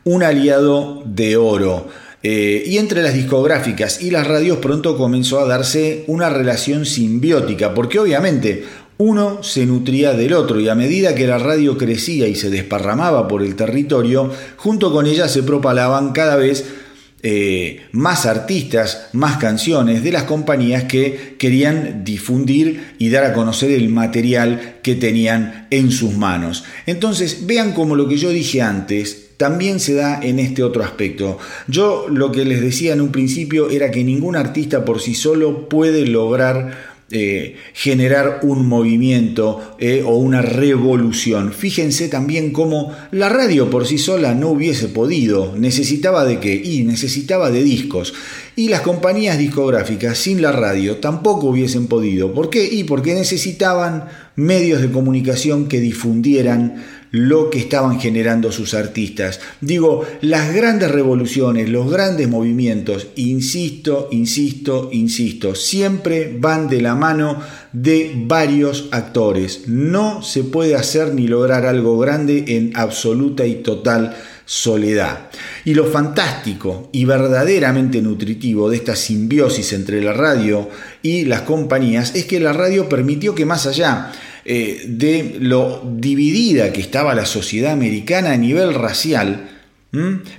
un 0.04 0.24
aliado 0.24 1.04
de 1.06 1.38
oro. 1.38 1.90
Eh, 2.24 2.64
y 2.66 2.80
entre 2.80 3.04
las 3.04 3.14
discográficas 3.14 4.02
y 4.02 4.10
las 4.10 4.26
radios 4.26 4.58
pronto 4.58 4.98
comenzó 4.98 5.42
a 5.42 5.46
darse 5.46 6.06
una 6.08 6.32
relación 6.32 6.88
simbiótica, 6.88 7.76
porque 7.76 8.00
obviamente 8.00 8.64
uno 9.04 9.44
se 9.44 9.66
nutría 9.66 10.14
del 10.14 10.32
otro 10.32 10.62
y 10.62 10.70
a 10.70 10.76
medida 10.76 11.14
que 11.14 11.28
la 11.28 11.38
radio 11.38 11.78
crecía 11.78 12.26
y 12.30 12.36
se 12.36 12.50
desparramaba 12.50 13.28
por 13.28 13.44
el 13.44 13.56
territorio, 13.56 14.32
junto 14.56 14.94
con 14.94 15.08
ella 15.08 15.28
se 15.28 15.44
propalaban 15.44 16.14
cada 16.14 16.38
vez 16.38 16.64
eh, 17.22 17.82
más 17.92 18.26
artistas, 18.26 19.10
más 19.12 19.38
canciones 19.38 20.04
de 20.04 20.14
las 20.14 20.24
compañías 20.24 20.86
que 20.86 21.36
querían 21.38 22.06
difundir 22.06 22.96
y 22.98 23.10
dar 23.10 23.26
a 23.26 23.34
conocer 23.34 23.72
el 23.72 23.90
material 23.90 24.76
que 24.82 24.96
tenían 24.96 25.68
en 25.70 25.92
sus 25.92 26.14
manos. 26.14 26.64
Entonces, 26.86 27.46
vean 27.46 27.74
como 27.74 27.98
lo 27.98 28.08
que 28.08 28.18
yo 28.18 28.30
dije 28.30 28.62
antes 28.62 29.32
también 29.36 29.82
se 29.82 29.96
da 29.96 30.22
en 30.22 30.40
este 30.40 30.64
otro 30.64 30.84
aspecto. 30.84 31.38
Yo 31.68 32.06
lo 32.08 32.32
que 32.32 32.46
les 32.46 32.62
decía 32.62 32.94
en 32.94 33.02
un 33.02 33.12
principio 33.12 33.70
era 33.70 33.92
que 33.92 34.04
ningún 34.04 34.38
artista 34.38 34.86
por 34.86 35.02
sí 35.02 35.16
solo 35.16 35.68
puede 35.68 36.06
lograr 36.06 36.93
eh, 37.16 37.58
generar 37.74 38.40
un 38.42 38.68
movimiento 38.68 39.76
eh, 39.78 40.02
o 40.04 40.16
una 40.16 40.42
revolución. 40.42 41.54
Fíjense 41.54 42.10
también 42.10 42.52
cómo 42.52 42.92
la 43.12 43.30
radio 43.30 43.70
por 43.70 43.86
sí 43.86 44.00
sola 44.00 44.34
no 44.34 44.50
hubiese 44.50 44.88
podido, 44.88 45.54
necesitaba 45.56 46.26
de 46.26 46.40
qué? 46.40 46.56
Y 46.56 46.82
necesitaba 46.82 47.52
de 47.52 47.64
discos. 47.64 48.16
Y 48.56 48.70
las 48.70 48.82
compañías 48.82 49.38
discográficas 49.38 50.18
sin 50.18 50.42
la 50.42 50.52
radio 50.54 50.98
tampoco 50.98 51.50
hubiesen 51.50 51.86
podido. 51.86 52.34
¿Por 52.34 52.50
qué? 52.50 52.66
Y 52.66 52.84
porque 52.84 53.14
necesitaban 53.14 54.06
medios 54.36 54.82
de 54.82 54.90
comunicación 54.90 55.68
que 55.68 55.80
difundieran 55.80 56.84
lo 57.14 57.52
que 57.52 57.60
estaban 57.60 58.00
generando 58.00 58.52
sus 58.52 58.74
artistas. 58.74 59.40
Digo, 59.62 60.04
las 60.22 60.52
grandes 60.52 60.90
revoluciones, 60.90 61.70
los 61.70 61.92
grandes 61.92 62.28
movimientos, 62.28 63.10
insisto, 63.16 64.08
insisto, 64.12 64.90
insisto, 64.92 65.54
siempre 65.54 66.36
van 66.36 66.68
de 66.68 66.82
la 66.82 66.96
mano 66.96 67.40
de 67.72 68.14
varios 68.16 68.90
actores. 68.92 69.68
No 69.68 70.24
se 70.24 70.44
puede 70.44 70.74
hacer 70.74 71.14
ni 71.14 71.28
lograr 71.28 71.68
algo 71.68 72.00
grande 72.00 72.46
en 72.48 72.76
absoluta 72.76 73.46
y 73.46 73.58
total 73.62 74.18
soledad. 74.46 75.30
Y 75.66 75.76
lo 75.76 75.86
fantástico 75.86 76.90
y 76.92 77.06
verdaderamente 77.06 78.02
nutritivo 78.02 78.72
de 78.72 78.78
esta 78.78 78.96
simbiosis 78.96 79.72
entre 79.74 80.02
la 80.02 80.14
radio 80.14 80.68
y 81.04 81.26
las 81.26 81.42
compañías 81.42 82.16
es 82.16 82.26
que 82.26 82.40
la 82.40 82.54
radio 82.54 82.90
permitió 82.90 83.36
que 83.36 83.46
más 83.46 83.68
allá 83.68 84.12
eh, 84.46 84.84
de 84.88 85.38
lo 85.40 85.82
dividida 85.98 86.74
que 86.74 86.82
estaba 86.82 87.16
la 87.16 87.26
sociedad 87.26 87.72
americana 87.72 88.32
a 88.32 88.38
nivel 88.38 88.74
racial, 88.74 89.50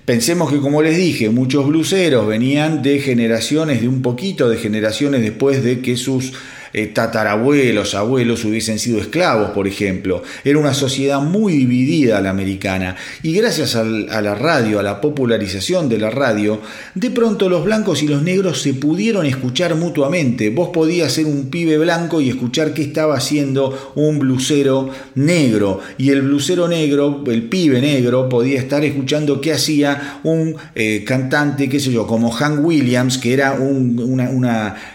Pensemos 0.05 0.51
que, 0.51 0.59
como 0.59 0.83
les 0.83 0.97
dije, 0.97 1.31
muchos 1.31 1.69
bluseros 1.69 2.27
venían 2.27 2.83
de 2.83 2.99
generaciones, 2.99 3.81
de 3.83 3.87
un 3.87 4.03
poquito 4.03 4.49
de 4.49 4.57
generaciones 4.57 5.23
después 5.23 5.63
de 5.63 5.79
que 5.79 5.97
sus 5.97 6.33
eh, 6.77 6.89
tatarabuelos, 6.89 7.95
abuelos 7.95 8.45
hubiesen 8.45 8.81
sido 8.81 8.99
esclavos, 8.99 9.51
por 9.51 9.69
ejemplo. 9.69 10.25
Era 10.45 10.59
una 10.59 10.75
sociedad 10.75 11.21
muy 11.21 11.53
dividida 11.53 12.21
la 12.21 12.31
americana. 12.31 12.97
Y 13.23 13.33
gracias 13.33 13.77
a 13.77 13.85
la 13.85 14.35
radio, 14.35 14.81
a 14.81 14.83
la 14.83 15.01
popularización 15.01 15.89
de 15.89 15.99
la 15.99 16.11
radio, 16.11 16.61
de 16.97 17.11
pronto 17.13 17.49
los 17.49 17.65
blancos 17.65 18.03
y 18.03 18.09
los 18.09 18.23
negros 18.23 18.61
se 18.61 18.75
pudieron 18.75 19.25
escuchar 19.25 19.77
mutuamente. 19.77 20.51
Vos 20.51 20.71
podías 20.71 21.13
ser 21.13 21.27
un 21.27 21.49
pibe 21.49 21.79
blanco 21.79 22.21
y 22.21 22.31
escuchar 22.31 22.75
qué 22.75 22.83
estaba 22.83 23.15
haciendo 23.15 23.93
un 23.95 24.19
blusero 24.19 24.91
negro. 25.15 25.81
Y 25.97 26.11
el 26.11 26.23
blusero 26.23 26.67
negro, 26.67 27.23
el 27.29 27.45
pibe 27.45 27.81
negro, 27.81 28.29
podía 28.29 28.59
estar 28.59 28.85
escuchando 28.85 29.41
qué 29.41 29.53
hacía 29.53 30.19
un 30.25 30.57
eh, 30.75 31.05
cantante, 31.07 31.69
qué 31.69 31.79
sé 31.79 31.93
yo, 31.93 32.05
como 32.05 32.33
Hank 32.33 32.65
Williams, 32.65 33.19
que 33.19 33.33
era 33.33 33.53
un, 33.53 34.21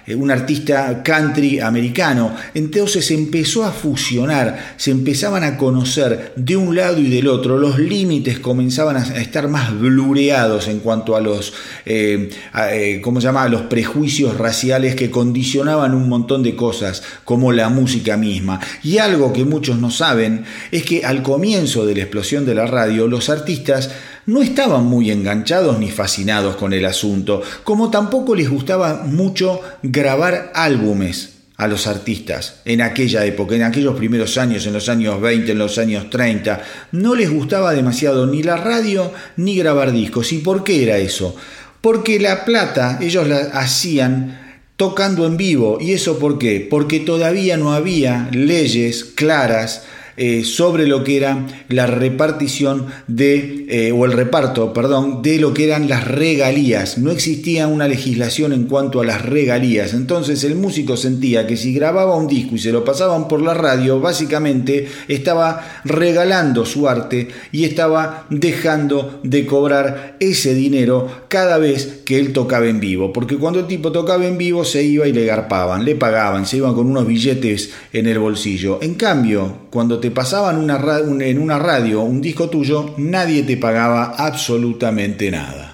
eh, 0.05 0.15
un 0.15 0.29
artista 0.29 1.01
country 1.03 1.61
americano. 1.69 2.35
Entonces 2.53 3.05
se 3.05 3.13
empezó 3.13 3.63
a 3.63 3.71
fusionar, 3.71 4.73
se 4.77 4.91
empezaban 4.91 5.43
a 5.43 5.57
conocer 5.57 6.33
de 6.35 6.57
un 6.57 6.75
lado 6.75 6.99
y 6.99 7.09
del 7.09 7.27
otro, 7.27 7.57
los 7.57 7.79
límites 7.79 8.39
comenzaban 8.39 8.97
a 8.97 9.21
estar 9.21 9.47
más 9.47 9.77
blureados 9.79 10.67
en 10.67 10.79
cuanto 10.79 11.15
a 11.15 11.21
los, 11.21 11.53
eh, 11.85 12.29
eh, 12.71 12.99
¿cómo 13.01 13.21
se 13.21 13.27
llama? 13.27 13.47
los 13.47 13.63
prejuicios 13.63 14.37
raciales 14.37 14.95
que 14.95 15.09
condicionaban 15.09 15.93
un 15.93 16.09
montón 16.09 16.43
de 16.43 16.55
cosas, 16.55 17.03
como 17.23 17.51
la 17.51 17.69
música 17.69 18.17
misma. 18.17 18.59
Y 18.83 18.97
algo 18.97 19.31
que 19.31 19.45
muchos 19.45 19.79
no 19.79 19.91
saben 19.91 20.43
es 20.71 20.83
que 20.83 21.05
al 21.05 21.23
comienzo 21.23 21.85
de 21.85 21.95
la 21.95 22.01
explosión 22.01 22.45
de 22.45 22.55
la 22.55 22.65
radio, 22.65 23.07
los 23.07 23.29
artistas 23.29 23.91
no 24.25 24.41
estaban 24.41 24.85
muy 24.85 25.11
enganchados 25.11 25.79
ni 25.79 25.89
fascinados 25.89 26.55
con 26.55 26.73
el 26.73 26.85
asunto, 26.85 27.41
como 27.63 27.89
tampoco 27.89 28.35
les 28.35 28.49
gustaba 28.49 29.03
mucho 29.05 29.61
grabar 29.81 30.51
álbumes 30.53 31.38
a 31.59 31.67
los 31.67 31.87
artistas 31.87 32.61
en 32.63 32.81
aquella 32.81 33.25
época, 33.25 33.53
en 33.53 33.63
aquellos 33.63 33.97
primeros 33.97 34.37
años, 34.37 34.65
en 34.65 34.71
los 34.71 34.87
años 34.87 35.19
20, 35.19 35.51
en 35.51 35.57
los 35.57 35.77
años 35.77 36.09
30. 36.09 36.61
No 36.93 37.15
les 37.15 37.29
gustaba 37.29 37.73
demasiado 37.73 38.25
ni 38.25 38.41
la 38.41 38.55
radio 38.55 39.11
ni 39.35 39.57
grabar 39.57 39.91
discos. 39.91 40.31
¿Y 40.31 40.37
por 40.37 40.63
qué 40.63 40.83
era 40.83 40.97
eso? 40.97 41.35
Porque 41.81 42.17
la 42.17 42.45
plata 42.45 42.97
ellos 43.01 43.27
la 43.27 43.39
hacían 43.53 44.39
tocando 44.77 45.27
en 45.27 45.35
vivo. 45.35 45.79
¿Y 45.81 45.91
eso 45.91 46.17
por 46.17 46.39
qué? 46.39 46.65
Porque 46.67 47.01
todavía 47.01 47.57
no 47.57 47.73
había 47.73 48.29
leyes 48.31 49.03
claras 49.03 49.83
eh, 50.21 50.43
sobre 50.43 50.85
lo 50.85 51.05
que 51.05 51.15
era 51.15 51.47
la 51.69 51.87
repartición 51.87 52.87
de, 53.07 53.65
eh, 53.69 53.93
o 53.93 54.03
el 54.03 54.11
reparto, 54.11 54.73
perdón, 54.73 55.21
de 55.21 55.39
lo 55.39 55.53
que 55.53 55.63
eran 55.63 55.87
las 55.87 56.09
regalías. 56.09 56.97
No 56.97 57.11
existía 57.11 57.67
una 57.67 57.87
legislación 57.87 58.51
en 58.51 58.65
cuanto 58.65 58.99
a 58.99 59.05
las 59.05 59.25
regalías. 59.25 59.93
Entonces 59.93 60.43
el 60.43 60.55
músico 60.55 60.97
sentía 60.97 61.47
que 61.47 61.55
si 61.55 61.73
grababa 61.73 62.17
un 62.17 62.27
disco 62.27 62.55
y 62.55 62.59
se 62.59 62.73
lo 62.73 62.83
pasaban 62.83 63.29
por 63.29 63.41
la 63.41 63.53
radio, 63.53 64.01
básicamente 64.01 64.89
estaba 65.07 65.81
regalando 65.85 66.65
su 66.65 66.89
arte 66.89 67.29
y 67.53 67.63
estaba 67.63 68.25
dejando 68.29 69.21
de 69.23 69.45
cobrar 69.45 70.17
ese 70.19 70.53
dinero 70.53 71.07
cada 71.29 71.57
vez 71.59 72.01
que 72.03 72.19
él 72.19 72.33
tocaba 72.33 72.67
en 72.67 72.81
vivo. 72.81 73.13
Porque 73.13 73.37
cuando 73.37 73.61
el 73.61 73.67
tipo 73.67 73.93
tocaba 73.93 74.25
en 74.25 74.37
vivo 74.37 74.65
se 74.65 74.83
iba 74.83 75.07
y 75.07 75.13
le 75.13 75.23
garpaban, 75.23 75.85
le 75.85 75.95
pagaban, 75.95 76.45
se 76.45 76.57
iban 76.57 76.73
con 76.73 76.87
unos 76.87 77.07
billetes 77.07 77.71
en 77.93 78.07
el 78.07 78.19
bolsillo. 78.19 78.79
En 78.81 78.95
cambio, 78.95 79.69
cuando 79.69 79.99
pasaban 80.11 80.57
una 80.57 80.79
en 81.21 81.39
una 81.39 81.59
radio 81.59 82.01
un 82.01 82.21
disco 82.21 82.49
tuyo, 82.49 82.93
nadie 82.97 83.43
te 83.43 83.57
pagaba 83.57 84.15
absolutamente 84.17 85.29
nada. 85.31 85.68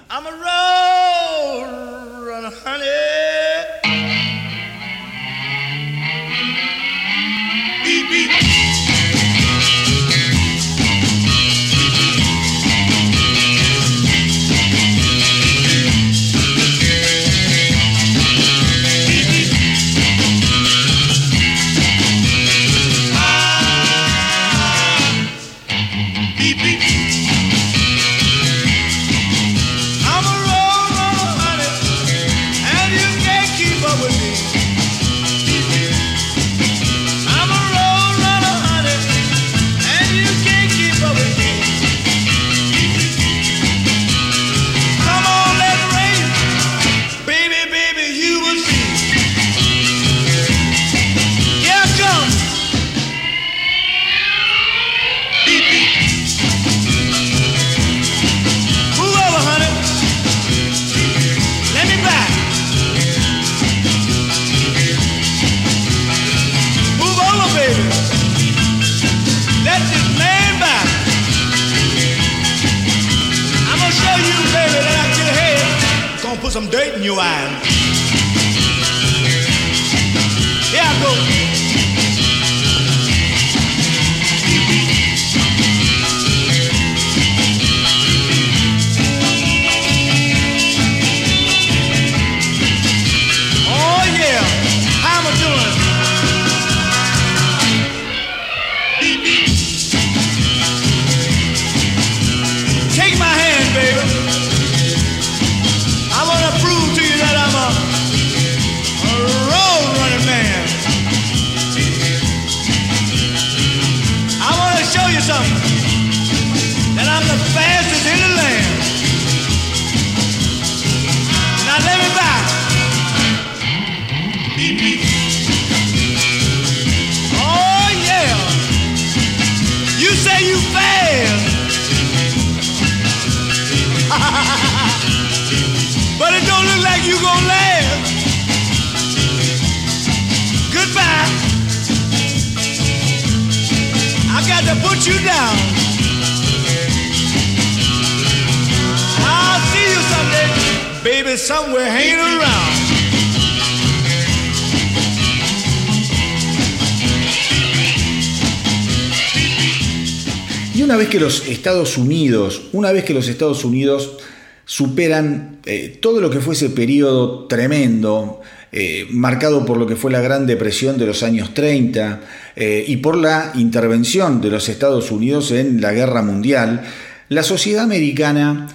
Y 160.74 160.82
una 160.82 160.96
vez 160.96 161.08
que 161.08 161.20
los 161.20 161.46
Estados 161.46 161.98
Unidos, 161.98 162.62
una 162.72 162.90
vez 162.90 163.04
que 163.04 163.14
los 163.14 163.28
Estados 163.28 163.64
Unidos 163.64 164.16
superan 164.64 165.58
eh, 165.66 165.96
todo 166.02 166.20
lo 166.20 166.30
que 166.30 166.40
fue 166.40 166.54
ese 166.54 166.70
periodo 166.70 167.46
tremendo, 167.46 168.40
eh, 168.72 169.06
marcado 169.10 169.64
por 169.64 169.76
lo 169.76 169.86
que 169.86 169.94
fue 169.94 170.10
la 170.10 170.20
Gran 170.20 170.48
Depresión 170.48 170.98
de 170.98 171.06
los 171.06 171.22
años 171.22 171.54
30 171.54 172.22
eh, 172.56 172.84
y 172.88 172.96
por 172.96 173.16
la 173.16 173.52
intervención 173.54 174.40
de 174.40 174.50
los 174.50 174.68
Estados 174.68 175.12
Unidos 175.12 175.52
en 175.52 175.80
la 175.80 175.92
Guerra 175.92 176.22
Mundial, 176.22 176.82
la 177.28 177.44
sociedad 177.44 177.84
americana 177.84 178.66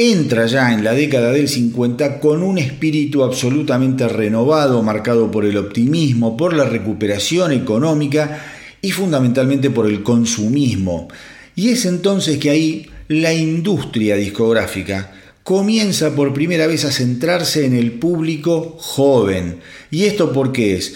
entra 0.00 0.46
ya 0.46 0.72
en 0.72 0.82
la 0.82 0.94
década 0.94 1.30
del 1.30 1.46
50 1.46 2.20
con 2.20 2.42
un 2.42 2.56
espíritu 2.56 3.22
absolutamente 3.22 4.08
renovado, 4.08 4.82
marcado 4.82 5.30
por 5.30 5.44
el 5.44 5.58
optimismo, 5.58 6.38
por 6.38 6.54
la 6.54 6.64
recuperación 6.64 7.52
económica 7.52 8.42
y 8.80 8.92
fundamentalmente 8.92 9.68
por 9.68 9.86
el 9.86 10.02
consumismo. 10.02 11.08
Y 11.54 11.68
es 11.68 11.84
entonces 11.84 12.38
que 12.38 12.48
ahí 12.48 12.90
la 13.08 13.34
industria 13.34 14.16
discográfica 14.16 15.12
comienza 15.42 16.14
por 16.14 16.32
primera 16.32 16.66
vez 16.66 16.86
a 16.86 16.92
centrarse 16.92 17.66
en 17.66 17.74
el 17.74 17.92
público 17.92 18.76
joven. 18.78 19.58
¿Y 19.90 20.04
esto 20.04 20.32
por 20.32 20.52
qué 20.52 20.76
es? 20.76 20.94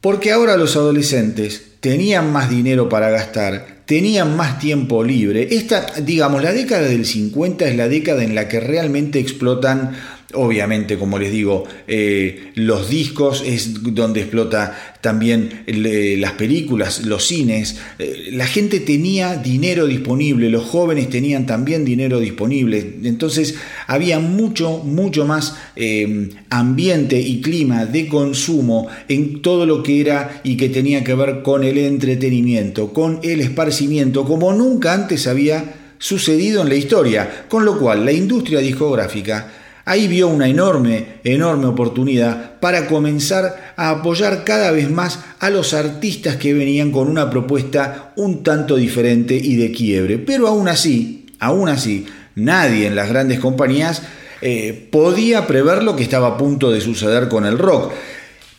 Porque 0.00 0.32
ahora 0.32 0.56
los 0.56 0.74
adolescentes 0.74 1.62
tenían 1.78 2.32
más 2.32 2.50
dinero 2.50 2.88
para 2.88 3.10
gastar, 3.10 3.77
tenían 3.88 4.36
más 4.36 4.58
tiempo 4.58 5.02
libre. 5.02 5.48
Esta, 5.50 5.86
digamos, 6.02 6.42
la 6.42 6.52
década 6.52 6.82
del 6.82 7.06
50 7.06 7.64
es 7.64 7.74
la 7.74 7.88
década 7.88 8.22
en 8.22 8.34
la 8.34 8.46
que 8.46 8.60
realmente 8.60 9.18
explotan 9.18 9.92
Obviamente, 10.34 10.98
como 10.98 11.18
les 11.18 11.32
digo, 11.32 11.64
eh, 11.86 12.50
los 12.54 12.90
discos 12.90 13.42
es 13.46 13.82
donde 13.82 14.20
explota 14.20 14.76
también 15.00 15.64
las 15.66 16.32
películas, 16.32 17.06
los 17.06 17.24
cines. 17.26 17.78
Eh, 17.98 18.28
la 18.32 18.46
gente 18.46 18.80
tenía 18.80 19.36
dinero 19.36 19.86
disponible, 19.86 20.50
los 20.50 20.64
jóvenes 20.64 21.08
tenían 21.08 21.46
también 21.46 21.86
dinero 21.86 22.20
disponible. 22.20 22.96
Entonces 23.04 23.54
había 23.86 24.18
mucho, 24.18 24.82
mucho 24.84 25.24
más 25.24 25.56
eh, 25.76 26.28
ambiente 26.50 27.18
y 27.18 27.40
clima 27.40 27.86
de 27.86 28.06
consumo 28.06 28.88
en 29.08 29.40
todo 29.40 29.64
lo 29.64 29.82
que 29.82 30.02
era 30.02 30.42
y 30.44 30.58
que 30.58 30.68
tenía 30.68 31.02
que 31.04 31.14
ver 31.14 31.40
con 31.42 31.64
el 31.64 31.78
entretenimiento, 31.78 32.92
con 32.92 33.20
el 33.22 33.40
esparcimiento, 33.40 34.26
como 34.26 34.52
nunca 34.52 34.92
antes 34.92 35.26
había 35.26 35.94
sucedido 35.98 36.60
en 36.60 36.68
la 36.68 36.74
historia. 36.74 37.46
Con 37.48 37.64
lo 37.64 37.78
cual, 37.78 38.04
la 38.04 38.12
industria 38.12 38.58
discográfica 38.58 39.54
Ahí 39.88 40.06
vio 40.06 40.28
una 40.28 40.46
enorme, 40.46 41.20
enorme 41.24 41.64
oportunidad 41.64 42.60
para 42.60 42.86
comenzar 42.86 43.72
a 43.74 43.88
apoyar 43.88 44.44
cada 44.44 44.70
vez 44.70 44.90
más 44.90 45.20
a 45.38 45.48
los 45.48 45.72
artistas 45.72 46.36
que 46.36 46.52
venían 46.52 46.92
con 46.92 47.08
una 47.08 47.30
propuesta 47.30 48.12
un 48.14 48.42
tanto 48.42 48.76
diferente 48.76 49.34
y 49.34 49.56
de 49.56 49.72
quiebre. 49.72 50.18
Pero 50.18 50.46
aún 50.46 50.68
así, 50.68 51.24
aún 51.38 51.70
así, 51.70 52.04
nadie 52.34 52.86
en 52.86 52.96
las 52.96 53.08
grandes 53.08 53.40
compañías 53.40 54.02
eh, 54.42 54.88
podía 54.92 55.46
prever 55.46 55.82
lo 55.82 55.96
que 55.96 56.02
estaba 56.02 56.26
a 56.26 56.36
punto 56.36 56.70
de 56.70 56.82
suceder 56.82 57.26
con 57.28 57.46
el 57.46 57.56
rock. 57.56 57.94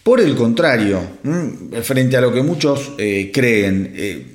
Por 0.02 0.22
el 0.22 0.34
contrario, 0.34 1.00
frente 1.84 2.18
a 2.18 2.22
lo 2.22 2.34
que 2.34 2.42
muchos 2.42 2.94
eh, 2.98 3.30
creen, 3.32 3.94
eh, 3.96 4.26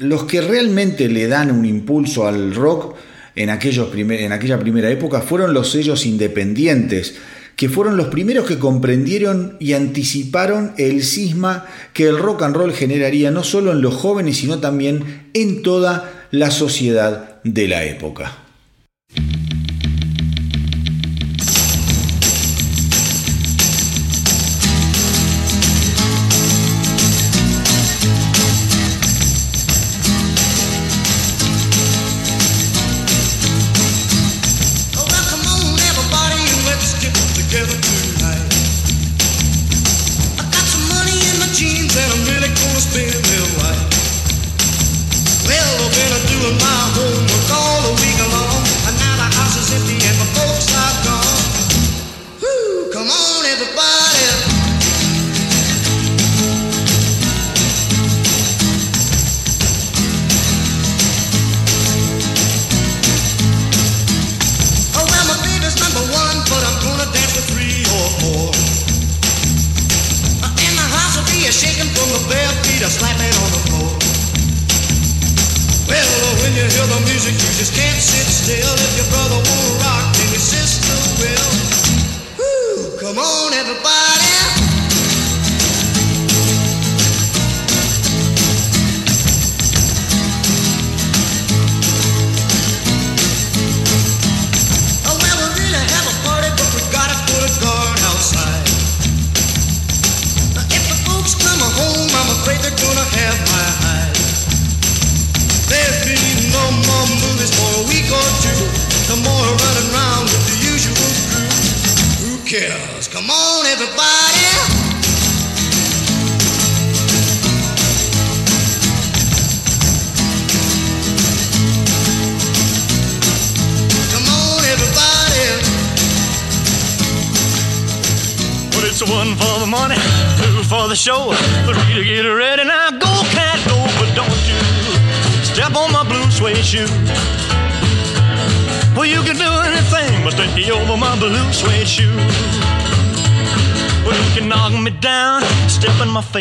los 0.00 0.24
que 0.24 0.42
realmente 0.42 1.08
le 1.08 1.28
dan 1.28 1.50
un 1.50 1.64
impulso 1.64 2.28
al 2.28 2.54
rock 2.54 2.94
en, 3.36 3.50
aquellos 3.50 3.94
en 3.94 4.32
aquella 4.32 4.58
primera 4.58 4.90
época 4.90 5.20
fueron 5.20 5.54
los 5.54 5.70
sellos 5.70 6.06
independientes, 6.06 7.16
que 7.56 7.68
fueron 7.68 7.96
los 7.96 8.08
primeros 8.08 8.46
que 8.46 8.58
comprendieron 8.58 9.56
y 9.60 9.74
anticiparon 9.74 10.72
el 10.78 11.02
cisma 11.02 11.66
que 11.92 12.08
el 12.08 12.18
rock 12.18 12.42
and 12.42 12.56
roll 12.56 12.72
generaría 12.72 13.30
no 13.30 13.44
solo 13.44 13.72
en 13.72 13.82
los 13.82 13.94
jóvenes, 13.94 14.38
sino 14.38 14.58
también 14.58 15.28
en 15.34 15.62
toda 15.62 16.26
la 16.30 16.50
sociedad 16.50 17.40
de 17.44 17.68
la 17.68 17.84
época. 17.84 18.41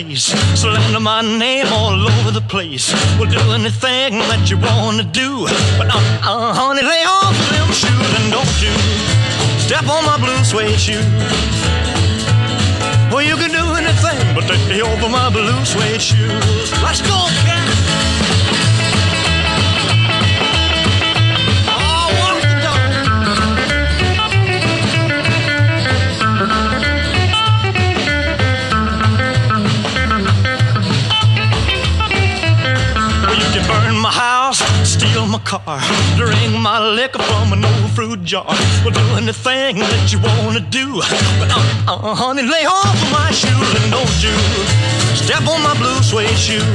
Face, 0.03 0.33
slander 0.59 0.99
my 0.99 1.21
name 1.21 1.67
all 1.71 1.93
over 1.93 2.31
the 2.31 2.41
place. 2.41 2.93
We'll 3.19 3.29
do 3.29 3.39
anything 3.51 4.19
that 4.29 4.49
you 4.49 4.57
wanna 4.57 5.03
do, 5.03 5.45
but 5.77 5.87
uh, 5.89 5.97
uh, 6.23 6.53
honey, 6.53 6.81
lay 6.81 7.03
off 7.05 7.37
them 7.51 7.67
shoes 7.71 8.11
and 8.17 8.31
don't 8.31 8.55
you 8.61 8.73
step 9.59 9.87
on 9.87 10.05
my 10.05 10.17
blue 10.17 10.43
suede 10.43 10.79
shoe. 10.79 11.01
Well, 13.11 13.23
you 13.23 13.35
can 13.35 13.51
do 13.51 13.65
anything 13.75 14.35
but 14.35 14.47
me 14.69 14.81
over 14.81 15.09
my 15.09 15.29
blue 15.29 15.65
suede 15.65 16.01
shoes. 16.01 16.71
Let's 16.81 17.01
go, 17.01 17.17
cat. 17.45 17.70
Fruit 38.01 38.23
jar. 38.23 38.45
Well, 38.83 38.89
do 38.89 39.05
anything 39.15 39.77
that 39.77 40.11
you 40.11 40.17
wanna 40.25 40.59
do. 40.59 41.01
But 41.37 41.51
uh, 41.53 41.93
uh, 41.93 42.15
honey, 42.15 42.41
lay 42.41 42.65
off 42.65 42.97
of 42.97 43.11
my 43.11 43.29
shoes 43.29 43.69
and 43.77 43.91
don't 43.93 44.17
you 44.25 44.33
step 45.13 45.45
on 45.45 45.61
my 45.61 45.75
blue 45.77 46.01
suede 46.01 46.35
shoe. 46.35 46.65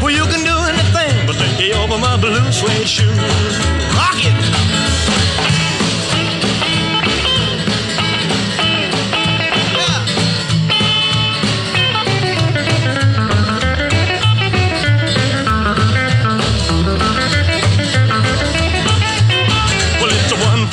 Well, 0.00 0.14
you 0.18 0.24
can 0.32 0.40
do 0.40 0.56
anything 0.72 1.26
but 1.26 1.36
take 1.36 1.76
over 1.76 1.98
my 1.98 2.16
blue 2.16 2.50
suede 2.50 2.88
shoes. 2.88 3.18
Rock 3.92 4.16
it. 4.24 4.65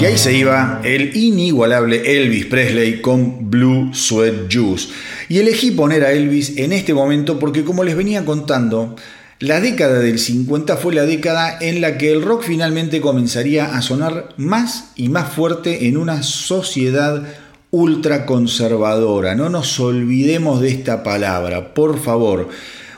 Y 0.00 0.04
ahí 0.04 0.16
se 0.16 0.36
iba 0.36 0.80
el 0.84 1.16
inigualable 1.16 2.16
Elvis 2.16 2.46
Presley 2.46 3.00
con 3.00 3.50
Blue 3.50 3.90
Sweat 3.92 4.52
Juice. 4.52 4.88
Y 5.28 5.38
elegí 5.38 5.72
poner 5.72 6.04
a 6.04 6.12
Elvis 6.12 6.56
en 6.56 6.72
este 6.72 6.94
momento 6.94 7.38
porque 7.40 7.64
como 7.64 7.82
les 7.82 7.96
venía 7.96 8.24
contando, 8.24 8.94
la 9.40 9.60
década 9.60 9.98
del 9.98 10.18
50 10.18 10.76
fue 10.76 10.94
la 10.94 11.04
década 11.04 11.58
en 11.60 11.80
la 11.80 11.98
que 11.98 12.12
el 12.12 12.22
rock 12.22 12.44
finalmente 12.44 13.00
comenzaría 13.00 13.76
a 13.76 13.82
sonar 13.82 14.30
más 14.36 14.92
y 14.94 15.08
más 15.08 15.32
fuerte 15.32 15.88
en 15.88 15.96
una 15.96 16.22
sociedad 16.22 17.24
ultraconservadora. 17.70 19.34
No 19.34 19.48
nos 19.48 19.78
olvidemos 19.80 20.60
de 20.60 20.70
esta 20.70 21.02
palabra, 21.02 21.74
por 21.74 22.00
favor. 22.00 22.48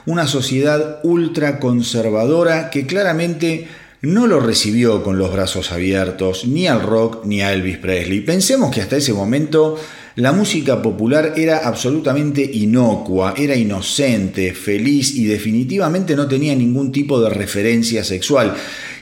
Una 0.07 0.27
sociedad 0.27 1.01
ultraconservadora 1.03 2.71
que 2.71 2.87
claramente 2.87 3.69
no 4.03 4.27
lo 4.27 4.41
recibió 4.41 5.03
con 5.03 5.19
los 5.19 5.33
brazos 5.33 5.73
abiertos 5.73 6.47
ni 6.47 6.67
al 6.67 6.83
rock 6.83 7.25
ni 7.27 7.43
a 7.43 7.53
Elvis 7.53 7.79
Presley. 7.79 8.21
Pensemos 8.21 8.75
que 8.75 8.81
hasta 8.81 8.97
ese 8.97 9.13
momento 9.13 9.79
la 10.17 10.33
música 10.33 10.83
popular 10.83 11.35
era 11.37 11.59
absolutamente 11.59 12.43
inocua, 12.43 13.35
era 13.37 13.55
inocente, 13.55 14.55
feliz 14.55 15.15
y 15.15 15.25
definitivamente 15.25 16.17
no 16.17 16.27
tenía 16.27 16.55
ningún 16.55 16.93
tipo 16.93 17.21
de 17.21 17.31
referencia 17.31 18.03
sexual. 18.03 18.55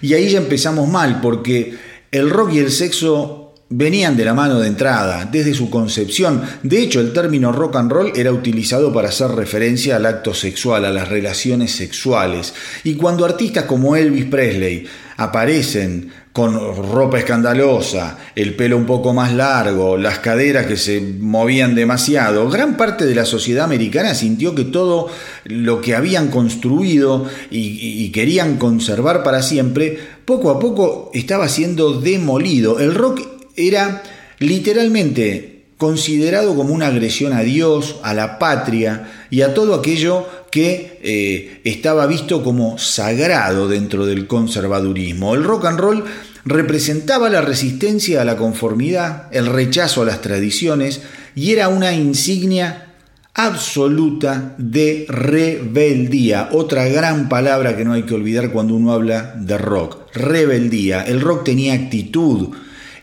Y 0.03 0.15
ahí 0.15 0.29
ya 0.29 0.39
empezamos 0.39 0.89
mal 0.89 1.21
porque 1.21 1.75
el 2.11 2.31
rock 2.31 2.55
y 2.55 2.59
el 2.59 2.71
sexo 2.71 3.48
venían 3.71 4.17
de 4.17 4.25
la 4.25 4.33
mano 4.33 4.61
de 4.61 4.69
entrada, 4.69 5.29
desde 5.31 5.55
su 5.55 5.69
concepción. 5.69 6.43
De 6.63 6.81
hecho, 6.81 7.01
el 7.01 7.13
término 7.13 7.53
rock 7.53 7.77
and 7.77 7.93
roll 7.93 8.13
era 8.17 8.33
utilizado 8.33 8.93
para 8.93 9.09
hacer 9.09 9.31
referencia 9.31 9.97
al 9.97 10.07
acto 10.07 10.33
sexual, 10.33 10.85
a 10.85 10.91
las 10.91 11.09
relaciones 11.09 11.73
sexuales. 11.73 12.55
Y 12.85 12.95
cuando 12.95 13.25
artistas 13.25 13.65
como 13.65 13.95
Elvis 13.95 14.25
Presley 14.25 14.87
aparecen 15.19 16.11
con 16.33 16.55
ropa 16.55 17.19
escandalosa, 17.19 18.17
el 18.37 18.55
pelo 18.55 18.77
un 18.77 18.87
poco 18.87 19.13
más 19.13 19.35
largo, 19.35 19.97
las 19.97 20.21
caderas 20.21 20.67
que 20.67 20.77
se 20.77 21.01
movían 21.01 21.75
demasiado, 21.75 22.49
gran 22.49 22.77
parte 22.77 23.05
de 23.05 23.15
la 23.17 23.25
sociedad 23.25 23.65
americana 23.65 24.15
sintió 24.15 24.55
que 24.55 24.65
todo 24.65 25.09
lo 25.45 25.81
que 25.81 25.97
habían 25.97 26.29
construido 26.29 27.27
y, 27.51 28.09
querían 28.13 28.57
conservar 28.57 29.25
para 29.25 29.43
siempre, 29.43 29.99
poco 30.25 30.51
a 30.51 30.61
poco 30.61 31.11
estaba 31.13 31.49
siendo 31.49 32.01
demolido. 32.01 32.79
El 32.79 32.95
rock 32.95 33.38
era 33.59 34.03
literalmente 34.39 35.67
considerado 35.77 36.57
como 36.57 36.75
una 36.75 36.89
agresión 36.89 37.33
a 37.33 37.43
Dios, 37.43 37.97
a 38.03 38.15
la 38.15 38.39
patria 38.39 39.27
y 39.31 39.43
a 39.43 39.55
todo 39.55 39.75
aquello 39.75 40.27
que 40.51 40.99
eh, 41.03 41.61
estaba 41.65 42.07
visto 42.07 42.43
como 42.43 42.79
sagrado 42.79 43.69
dentro 43.69 44.07
del 44.07 44.27
conservadurismo. 44.27 45.35
El 45.35 45.45
rock 45.45 45.67
and 45.67 45.79
roll 45.79 46.05
representaba 46.45 47.29
la 47.29 47.43
resistencia 47.43 48.23
a 48.23 48.25
la 48.25 48.37
conformidad, 48.37 49.29
el 49.31 49.47
rechazo 49.47 50.03
a 50.03 50.07
las 50.07 50.21
tradiciones 50.21 51.03
y 51.35 51.53
era 51.53 51.69
una 51.69 51.93
insignia 51.93 52.87
absoluta 53.35 54.55
de 54.59 55.07
rebeldía. 55.09 56.49
Otra 56.51 56.89
gran 56.89 57.29
palabra 57.29 57.77
que 57.77 57.85
no 57.85 57.93
hay 57.93 58.03
que 58.03 58.15
olvidar 58.15 58.51
cuando 58.51 58.75
uno 58.75 58.93
habla 58.93 59.35
de 59.37 59.59
rock. 59.59 60.13
Rebeldía. 60.13 61.03
El 61.03 61.21
rock 61.21 61.45
tenía 61.45 61.75
actitud, 61.75 62.49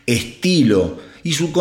estilo, 0.06 0.98
y 1.26 1.34
su, 1.34 1.52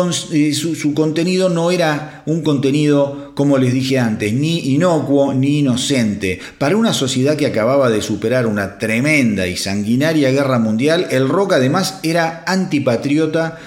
su, 0.53 0.75
su, 0.75 0.93
contenido 0.93 1.49
no 1.49 1.71
era 1.71 2.21
un 2.27 2.43
contenido, 2.43 3.31
como 3.33 3.57
les 3.57 3.73
dije 3.73 3.97
antes, 3.97 4.31
ni 4.31 4.59
inocuo 4.75 5.33
ni 5.33 5.59
inocente. 5.59 6.39
Para 6.59 6.77
una 6.77 6.93
sociedad 6.93 7.35
que 7.35 7.47
acababa 7.47 7.89
de 7.89 8.03
superar 8.03 8.45
una 8.45 8.77
tremenda 8.77 9.47
y 9.47 9.57
sanguinaria 9.57 10.29
guerra 10.29 10.59
mundial, 10.59 11.07
el 11.09 11.27
rock 11.27 11.53
además 11.53 11.99
era 12.03 12.43
antipatriota 12.45 13.57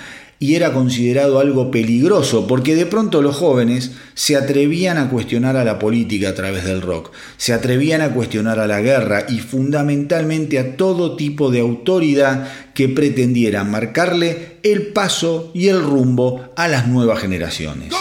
y 0.40 0.54
era 0.54 0.72
considerado 0.72 1.40
algo 1.40 1.70
peligroso, 1.70 2.46
porque 2.46 2.76
de 2.76 2.86
pronto 2.86 3.22
los 3.22 3.36
jóvenes 3.36 3.92
se 4.14 4.36
atrevían 4.36 4.96
a 4.96 5.10
cuestionar 5.10 5.56
a 5.56 5.64
la 5.64 5.78
política 5.78 6.28
a 6.28 6.34
través 6.34 6.64
del 6.64 6.80
rock, 6.80 7.10
se 7.36 7.52
atrevían 7.52 8.02
a 8.02 8.14
cuestionar 8.14 8.60
a 8.60 8.68
la 8.68 8.80
guerra 8.80 9.26
y 9.28 9.40
fundamentalmente 9.40 10.58
a 10.60 10.76
todo 10.76 11.16
tipo 11.16 11.50
de 11.50 11.60
autoridad 11.60 12.48
que 12.78 12.88
pretendiera 12.88 13.64
marcarle 13.64 14.58
el 14.62 14.92
paso 14.92 15.50
y 15.52 15.66
el 15.66 15.82
rumbo 15.82 16.52
a 16.54 16.68
las 16.68 16.86
nuevas 16.86 17.18
generaciones. 17.18 17.92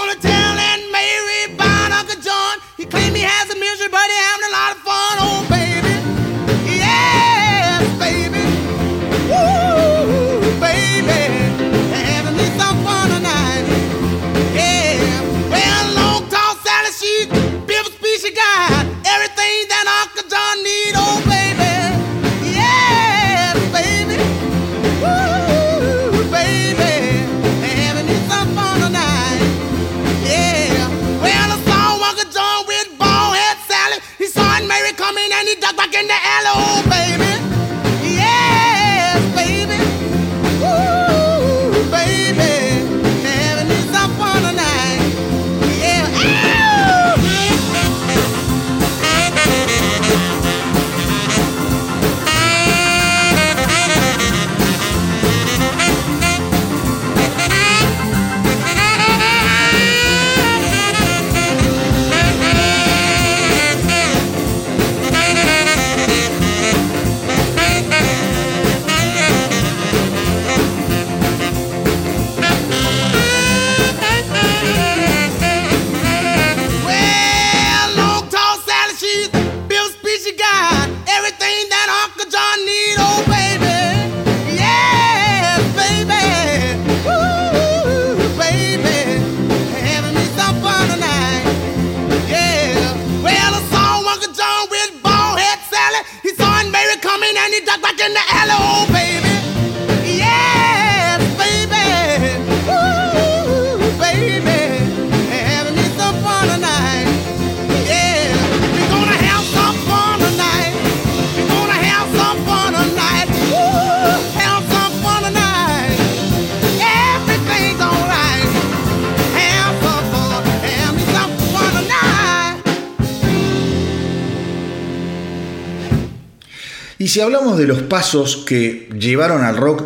Y 127.08 127.10
si 127.10 127.22
hablamos 127.22 127.58
de 127.58 127.68
los 127.68 127.84
pasos 127.84 128.44
que 128.46 128.90
llevaron 129.00 129.42
al 129.46 129.56
rock 129.56 129.84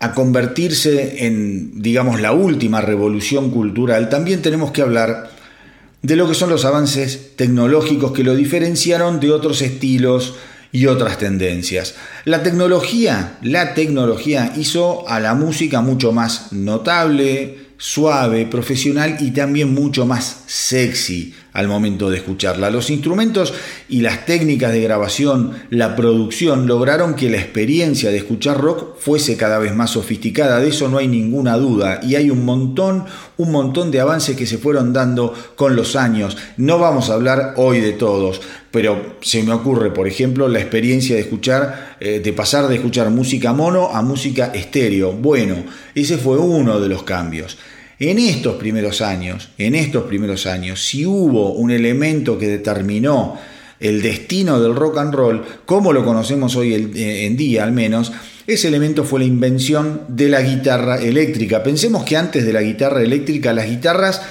a 0.00 0.12
convertirse 0.12 1.24
en, 1.24 1.80
digamos, 1.80 2.20
la 2.20 2.32
última 2.32 2.82
revolución 2.82 3.50
cultural, 3.50 4.10
también 4.10 4.42
tenemos 4.42 4.70
que 4.70 4.82
hablar 4.82 5.30
de 6.02 6.14
lo 6.14 6.28
que 6.28 6.34
son 6.34 6.50
los 6.50 6.66
avances 6.66 7.34
tecnológicos 7.36 8.12
que 8.12 8.22
lo 8.22 8.36
diferenciaron 8.36 9.18
de 9.18 9.32
otros 9.32 9.62
estilos 9.62 10.34
y 10.70 10.84
otras 10.84 11.16
tendencias. 11.16 11.94
La 12.26 12.42
tecnología, 12.42 13.38
la 13.40 13.72
tecnología 13.72 14.52
hizo 14.54 15.08
a 15.08 15.20
la 15.20 15.32
música 15.32 15.80
mucho 15.80 16.12
más 16.12 16.52
notable, 16.52 17.68
suave, 17.78 18.44
profesional 18.44 19.16
y 19.20 19.30
también 19.30 19.72
mucho 19.72 20.04
más 20.04 20.42
sexy 20.46 21.32
al 21.52 21.68
momento 21.68 22.10
de 22.10 22.18
escucharla. 22.18 22.70
Los 22.70 22.90
instrumentos 22.90 23.52
y 23.88 24.00
las 24.00 24.26
técnicas 24.26 24.72
de 24.72 24.82
grabación, 24.82 25.52
la 25.70 25.96
producción 25.96 26.66
lograron 26.66 27.14
que 27.14 27.30
la 27.30 27.38
experiencia 27.38 28.10
de 28.10 28.18
escuchar 28.18 28.60
rock 28.60 28.98
fuese 28.98 29.36
cada 29.36 29.58
vez 29.58 29.74
más 29.74 29.90
sofisticada, 29.90 30.60
de 30.60 30.68
eso 30.68 30.88
no 30.88 30.98
hay 30.98 31.08
ninguna 31.08 31.56
duda 31.56 32.00
y 32.02 32.16
hay 32.16 32.30
un 32.30 32.44
montón, 32.44 33.04
un 33.36 33.50
montón 33.50 33.90
de 33.90 34.00
avances 34.00 34.36
que 34.36 34.46
se 34.46 34.58
fueron 34.58 34.92
dando 34.92 35.34
con 35.56 35.74
los 35.74 35.96
años. 35.96 36.36
No 36.56 36.78
vamos 36.78 37.10
a 37.10 37.14
hablar 37.14 37.54
hoy 37.56 37.80
de 37.80 37.92
todos, 37.92 38.40
pero 38.70 39.16
se 39.20 39.42
me 39.42 39.52
ocurre, 39.52 39.90
por 39.90 40.06
ejemplo, 40.06 40.48
la 40.48 40.60
experiencia 40.60 41.16
de 41.16 41.22
escuchar, 41.22 41.96
eh, 42.00 42.20
de 42.20 42.32
pasar 42.32 42.68
de 42.68 42.76
escuchar 42.76 43.10
música 43.10 43.52
mono 43.52 43.90
a 43.92 44.02
música 44.02 44.52
estéreo. 44.54 45.12
Bueno, 45.12 45.56
ese 45.94 46.18
fue 46.18 46.38
uno 46.38 46.78
de 46.78 46.88
los 46.88 47.02
cambios. 47.02 47.56
En 48.00 48.18
estos 48.20 48.54
primeros 48.56 49.00
años, 49.00 49.48
en 49.58 49.74
estos 49.74 50.04
primeros 50.04 50.46
años, 50.46 50.86
si 50.86 51.04
hubo 51.04 51.52
un 51.54 51.72
elemento 51.72 52.38
que 52.38 52.46
determinó 52.46 53.36
el 53.80 54.02
destino 54.02 54.60
del 54.60 54.76
rock 54.76 54.98
and 54.98 55.14
roll, 55.14 55.44
como 55.66 55.92
lo 55.92 56.04
conocemos 56.04 56.54
hoy 56.54 56.74
eh, 56.74 57.26
en 57.26 57.36
día 57.36 57.64
al 57.64 57.72
menos, 57.72 58.12
ese 58.46 58.68
elemento 58.68 59.04
fue 59.04 59.20
la 59.20 59.26
invención 59.26 60.02
de 60.08 60.28
la 60.28 60.40
guitarra 60.42 60.96
eléctrica. 60.96 61.62
Pensemos 61.62 62.04
que 62.04 62.16
antes 62.16 62.46
de 62.46 62.52
la 62.52 62.62
guitarra 62.62 63.02
eléctrica 63.02 63.52
las 63.52 63.68
guitarras 63.68 64.22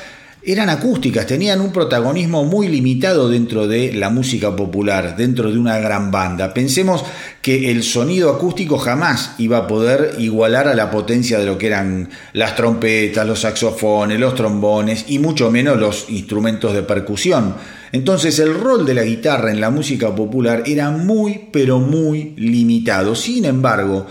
eran 0.47 0.69
acústicas, 0.69 1.27
tenían 1.27 1.59
un 1.59 1.73
protagonismo 1.73 2.45
muy 2.45 2.69
limitado 2.69 3.27
dentro 3.27 3.67
de 3.67 3.91
la 3.91 4.09
música 4.09 4.55
popular, 4.55 5.17
dentro 5.17 5.51
de 5.51 5.59
una 5.59 5.77
gran 5.77 6.09
banda. 6.09 6.53
Pensemos 6.53 7.03
que 7.41 7.69
el 7.69 7.83
sonido 7.83 8.29
acústico 8.29 8.77
jamás 8.77 9.35
iba 9.39 9.57
a 9.57 9.67
poder 9.67 10.15
igualar 10.19 10.69
a 10.69 10.73
la 10.73 10.89
potencia 10.89 11.37
de 11.37 11.45
lo 11.45 11.57
que 11.57 11.67
eran 11.67 12.09
las 12.31 12.55
trompetas, 12.55 13.27
los 13.27 13.41
saxofones, 13.41 14.21
los 14.21 14.35
trombones 14.35 15.03
y 15.09 15.19
mucho 15.19 15.51
menos 15.51 15.77
los 15.77 16.09
instrumentos 16.09 16.73
de 16.73 16.83
percusión. 16.83 17.55
Entonces 17.91 18.39
el 18.39 18.53
rol 18.53 18.85
de 18.85 18.93
la 18.93 19.03
guitarra 19.03 19.51
en 19.51 19.59
la 19.59 19.69
música 19.69 20.15
popular 20.15 20.63
era 20.65 20.91
muy 20.91 21.49
pero 21.51 21.79
muy 21.79 22.33
limitado. 22.37 23.15
Sin 23.15 23.43
embargo, 23.43 24.07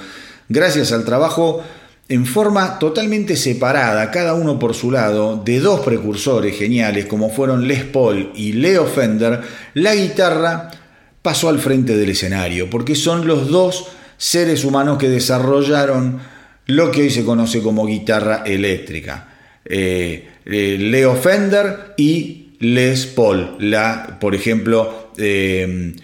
gracias 0.51 0.93
al 0.93 1.07
trabajo 1.07 1.65
en 2.09 2.25
forma 2.25 2.79
totalmente 2.79 3.37
separada, 3.37 4.11
cada 4.11 4.35
uno 4.35 4.59
por 4.59 4.75
su 4.75 4.91
lado, 4.91 5.43
de 5.45 5.59
dos 5.59 5.81
precursores 5.81 6.57
geniales 6.57 7.07
como 7.07 7.31
fueron 7.31 7.67
Les 7.67 7.85
Paul 7.85 8.31
y 8.35 8.53
Leo 8.53 8.87
Fender, 8.87 9.41
la 9.75 9.95
guitarra 9.95 10.71
pasó 11.23 11.49
al 11.49 11.59
frente 11.59 11.97
del 11.97 12.11
escenario, 12.11 12.71
porque 12.71 12.95
son 12.95 13.27
los 13.27 13.49
dos 13.49 13.89
seres 14.17 14.65
humanos 14.65 14.99
que 14.99 15.09
desarrollaron 15.09 16.21
lo 16.67 16.91
que 16.93 17.03
hoy 17.03 17.11
se 17.11 17.25
conoce 17.25 17.61
como 17.61 17.87
guitarra 17.87 18.43
eléctrica. 18.47 19.29
Eh, 19.65 20.29
eh, 20.45 20.77
Leo 20.79 21.17
Fender 21.17 21.95
y 21.97 22.51
Les 22.61 23.07
Paul, 23.07 23.57
la, 23.59 24.19
por 24.21 24.37
ejemplo, 24.37 25.11
eh, 25.19 25.95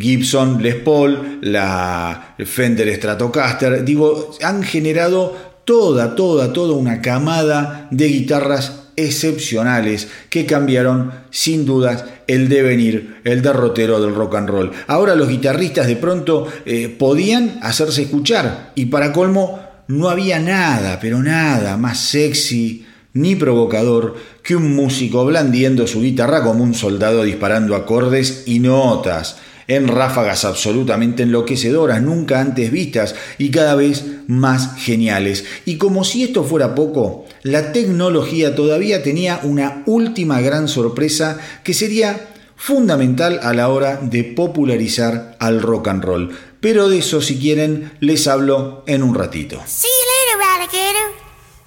Gibson 0.00 0.62
Les 0.62 0.74
Paul, 0.74 1.38
la 1.42 2.34
Fender 2.44 2.94
Stratocaster, 2.94 3.84
digo, 3.84 4.34
han 4.42 4.62
generado 4.62 5.52
toda, 5.64 6.14
toda, 6.14 6.52
toda 6.52 6.74
una 6.74 7.00
camada 7.00 7.88
de 7.90 8.08
guitarras 8.08 8.82
excepcionales 8.96 10.08
que 10.28 10.44
cambiaron 10.44 11.12
sin 11.30 11.64
dudas 11.64 12.04
el 12.26 12.48
devenir, 12.48 13.20
el 13.24 13.42
derrotero 13.42 14.00
del 14.00 14.14
rock 14.14 14.34
and 14.36 14.48
roll. 14.48 14.72
Ahora 14.86 15.14
los 15.14 15.28
guitarristas 15.28 15.86
de 15.86 15.96
pronto 15.96 16.48
eh, 16.66 16.88
podían 16.88 17.58
hacerse 17.62 18.02
escuchar 18.02 18.72
y 18.74 18.86
para 18.86 19.12
colmo 19.12 19.60
no 19.88 20.08
había 20.08 20.38
nada, 20.38 20.98
pero 21.00 21.22
nada 21.22 21.76
más 21.76 21.98
sexy, 21.98 22.86
ni 23.14 23.36
provocador 23.36 24.16
que 24.42 24.56
un 24.56 24.74
músico 24.74 25.24
blandiendo 25.24 25.86
su 25.86 26.00
guitarra 26.00 26.42
como 26.42 26.64
un 26.64 26.74
soldado 26.74 27.22
disparando 27.24 27.76
acordes 27.76 28.44
y 28.46 28.58
notas 28.58 29.36
en 29.68 29.88
ráfagas 29.88 30.44
absolutamente 30.44 31.22
enloquecedoras, 31.22 32.02
nunca 32.02 32.40
antes 32.40 32.70
vistas 32.70 33.14
y 33.38 33.50
cada 33.50 33.74
vez 33.74 34.04
más 34.26 34.76
geniales. 34.76 35.44
Y 35.64 35.76
como 35.76 36.04
si 36.04 36.24
esto 36.24 36.44
fuera 36.44 36.74
poco, 36.74 37.24
la 37.42 37.72
tecnología 37.72 38.54
todavía 38.54 39.02
tenía 39.02 39.40
una 39.42 39.82
última 39.86 40.40
gran 40.40 40.68
sorpresa 40.68 41.38
que 41.64 41.74
sería 41.74 42.28
fundamental 42.56 43.40
a 43.42 43.52
la 43.54 43.68
hora 43.68 44.00
de 44.02 44.24
popularizar 44.24 45.36
al 45.38 45.62
rock 45.62 45.88
and 45.88 46.04
roll. 46.04 46.30
Pero 46.60 46.88
de 46.88 46.98
eso, 46.98 47.20
si 47.20 47.38
quieren, 47.38 47.92
les 47.98 48.28
hablo 48.28 48.84
en 48.86 49.02
un 49.02 49.14
ratito. 49.14 49.60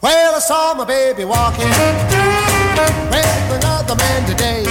Well, 0.05 0.35
I 0.35 0.39
saw 0.39 0.75
my 0.75 0.85
baby 0.85 1.25
walking 1.25 1.67
with 3.09 3.49
another 3.57 3.95
man 3.95 4.29
today. 4.29 4.61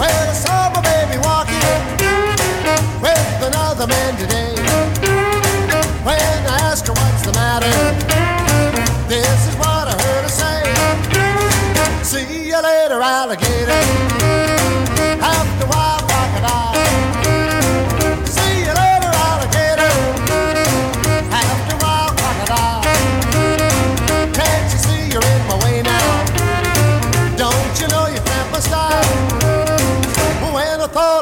Well, 0.00 0.30
I 0.30 0.32
saw 0.32 0.72
my 0.72 0.80
baby 0.80 1.18
walking 1.20 1.60
with 3.02 3.42
another 3.44 3.86
man 3.86 4.16
today. 4.16 4.54
When 6.02 6.16
I 6.48 6.60
asked 6.62 6.86
her 6.86 6.94
what's 6.94 7.26
the 7.26 7.32
matter, 7.34 7.68
this 9.06 9.48
is 9.48 9.54
what 9.56 9.86
I 9.86 9.92
heard 10.00 10.22
her 10.22 10.30
say. 10.32 10.62
See 12.02 12.48
you 12.48 12.62
later, 12.62 13.02
alligator. 13.02 14.23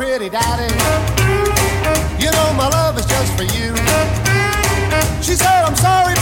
pretty 0.00 0.30
daddy. 0.30 0.72
You 2.18 2.30
know 2.30 2.54
my 2.54 2.68
love 2.68 2.96
is 2.98 3.04
just 3.04 3.36
for 3.36 3.42
you. 3.42 3.76
She 5.20 5.34
said, 5.36 5.62
I'm 5.62 5.76
sorry, 5.76 6.14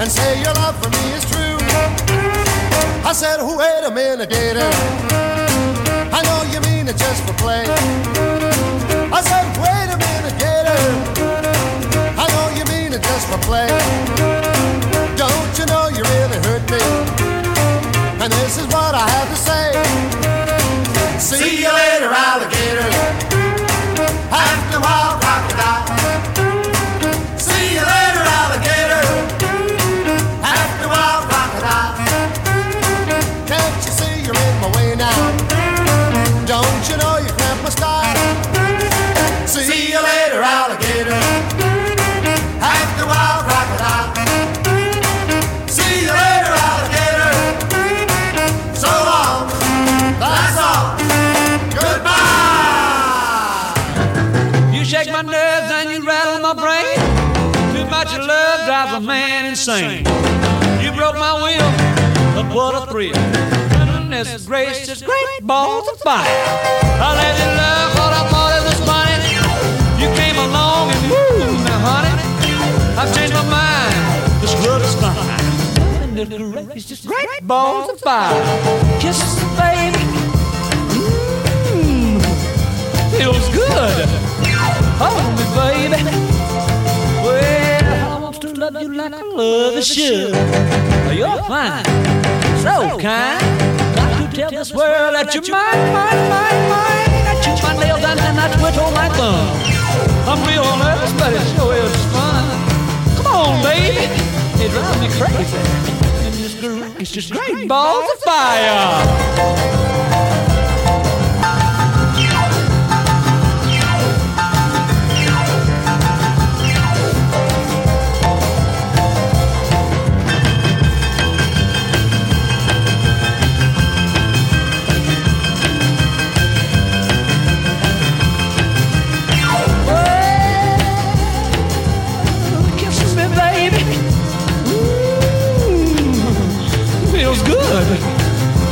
and 0.00 0.10
say 0.10 0.40
your 0.40 0.54
love 0.54 0.76
for 0.82 0.90
me 0.90 1.12
is 1.12 1.24
true. 1.28 1.58
I 3.04 3.12
said, 3.12 3.42
wait 3.42 3.82
a 3.84 3.90
minute, 3.90 4.30
Gator. 4.30 4.70
I 6.14 6.22
know 6.22 6.42
you 6.52 6.60
mean 6.60 6.86
it 6.86 6.96
just 6.96 7.26
for 7.26 7.34
play. 7.34 7.64
I 9.10 9.20
said, 9.20 9.44
wait 9.58 9.88
a 9.90 9.98
minute, 9.98 10.36
Gator. 10.38 10.82
I 12.14 12.26
know 12.30 12.46
you 12.58 12.64
mean 12.70 12.92
it 12.92 13.02
just 13.02 13.26
for 13.26 13.38
play. 13.42 13.66
Don't 15.16 15.52
you 15.58 15.66
know 15.66 15.88
you 15.88 16.04
really 16.14 16.38
hurt 16.46 16.64
me? 16.70 16.82
And 18.22 18.32
this 18.32 18.58
is 18.58 18.66
what 18.66 18.94
I 18.94 19.08
have 19.16 19.28
to 19.34 19.38
say. 19.48 19.66
See 21.18 21.62
you 21.62 21.72
later, 21.72 22.10
alligator. 22.12 22.88
After 24.30 24.78
a 24.78 24.80
while, 24.80 25.18
crocodile. 25.18 26.47
Insane. 59.58 60.06
You 60.80 60.92
broke 60.92 61.16
my 61.18 61.34
will, 61.34 61.70
but 62.34 62.46
what 62.54 62.74
a 62.80 62.86
thrill. 62.90 63.12
Goodness 63.12 64.46
gracious, 64.46 65.02
great 65.02 65.40
balls 65.42 65.88
of 65.88 65.98
fire. 65.98 66.24
I 67.02 67.14
let 67.18 67.34
you 67.38 67.50
love 67.58 67.90
what 67.98 68.12
I 68.14 68.22
thought 68.30 68.52
it 68.54 68.64
was 68.68 68.78
funny. 68.86 69.34
You 69.98 70.08
came 70.14 70.38
along 70.38 70.90
and 70.92 71.10
woo, 71.10 71.64
now 71.66 71.78
honey, 71.82 72.14
I've 72.96 73.12
changed 73.16 73.34
my 73.34 73.42
mind. 73.50 74.42
This 74.42 74.54
love 74.64 74.82
is 74.82 74.94
fine. 74.94 76.14
Goodness 76.14 76.64
gracious, 76.64 77.04
great 77.04 77.42
balls 77.42 77.90
of 77.90 77.98
fire. 78.00 78.38
Kisses, 79.00 79.42
baby. 79.58 80.04
Mmm, 81.74 82.22
feels 83.18 83.48
good. 83.48 84.17
Love 88.78 88.92
you 88.92 88.96
like 88.96 89.12
I 89.12 89.22
love 89.22 89.76
a 89.76 89.82
should. 89.82 90.34
You're 91.16 91.42
fine, 91.44 91.84
so 92.62 92.98
kind. 92.98 93.42
Got 93.96 94.30
to 94.30 94.36
tell 94.36 94.50
this 94.50 94.72
world 94.72 95.14
that 95.14 95.34
you're 95.34 95.42
mine, 95.50 95.92
mine, 95.92 96.28
mine, 96.30 96.62
mine. 96.70 97.10
That 97.26 97.42
you 97.46 97.54
my 97.66 97.74
nails 97.82 98.04
and 98.04 98.18
then 98.18 98.38
I 98.38 98.46
twiddle 98.54 98.90
my 98.92 99.08
thumb. 99.18 99.48
I'm 100.28 100.40
real 100.46 100.62
nervous, 100.78 101.12
but 101.18 101.32
it 101.32 101.42
sure 101.56 101.74
is 101.74 102.04
fun. 102.12 102.44
Come 103.16 103.26
on, 103.26 103.62
baby. 103.64 104.06
It 104.62 104.70
drives 104.70 105.00
me 105.00 105.08
crazy. 105.18 105.58
It's 107.00 107.10
just 107.10 107.32
great 107.32 107.68
balls 107.68 108.04
of 108.12 108.18
fire. 108.20 109.87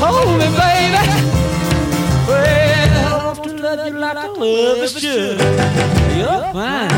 Hold 0.07 0.38
me, 0.38 0.46
baby. 0.54 1.02
Well, 2.28 2.94
I 3.02 3.26
want 3.26 3.42
to 3.42 3.50
love 3.57 3.86
you 3.86 3.98
like 3.98 4.16
I 4.16 4.28
love 4.28 4.78
is 4.78 4.92
should. 4.92 5.38
You're 6.16 6.46
fine, 6.54 6.90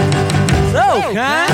so 0.76 0.86
kind. 1.16 1.48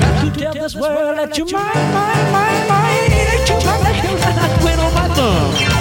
Got 0.00 0.14
to 0.24 0.40
tell 0.40 0.54
this 0.54 0.74
world 0.74 1.18
that 1.18 1.36
you're 1.36 1.50
mine, 1.52 1.92
mine, 1.92 2.32
mine, 2.32 2.68
mine. 2.72 3.10
That 3.28 3.44
you're 3.48 3.60
my 4.98 5.06
thumb. 5.12 5.74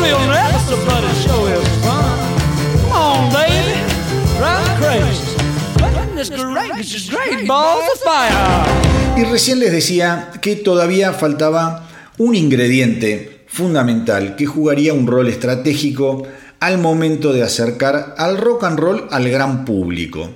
Real 0.00 0.18
is 1.52 1.68
fun. 1.84 2.16
Come 2.80 2.92
on, 2.92 3.32
baby. 3.32 3.76
Drive 4.38 4.64
me 4.64 4.72
crazy. 4.80 5.32
Goodness 5.76 6.30
gracious, 6.30 7.10
great 7.10 7.46
balls 7.46 7.84
of 7.92 8.00
fire. 8.00 8.64
Y 9.16 9.24
recién 9.24 9.58
les 9.58 9.70
decía 9.70 10.30
que 10.40 10.56
todavía 10.56 11.12
faltaba 11.12 11.82
un 12.16 12.34
ingrediente 12.34 13.31
fundamental 13.52 14.34
que 14.34 14.46
jugaría 14.46 14.94
un 14.94 15.06
rol 15.06 15.28
estratégico 15.28 16.26
al 16.58 16.78
momento 16.78 17.34
de 17.34 17.42
acercar 17.42 18.14
al 18.16 18.38
rock 18.38 18.64
and 18.64 18.78
roll 18.78 19.06
al 19.10 19.28
gran 19.28 19.66
público. 19.66 20.30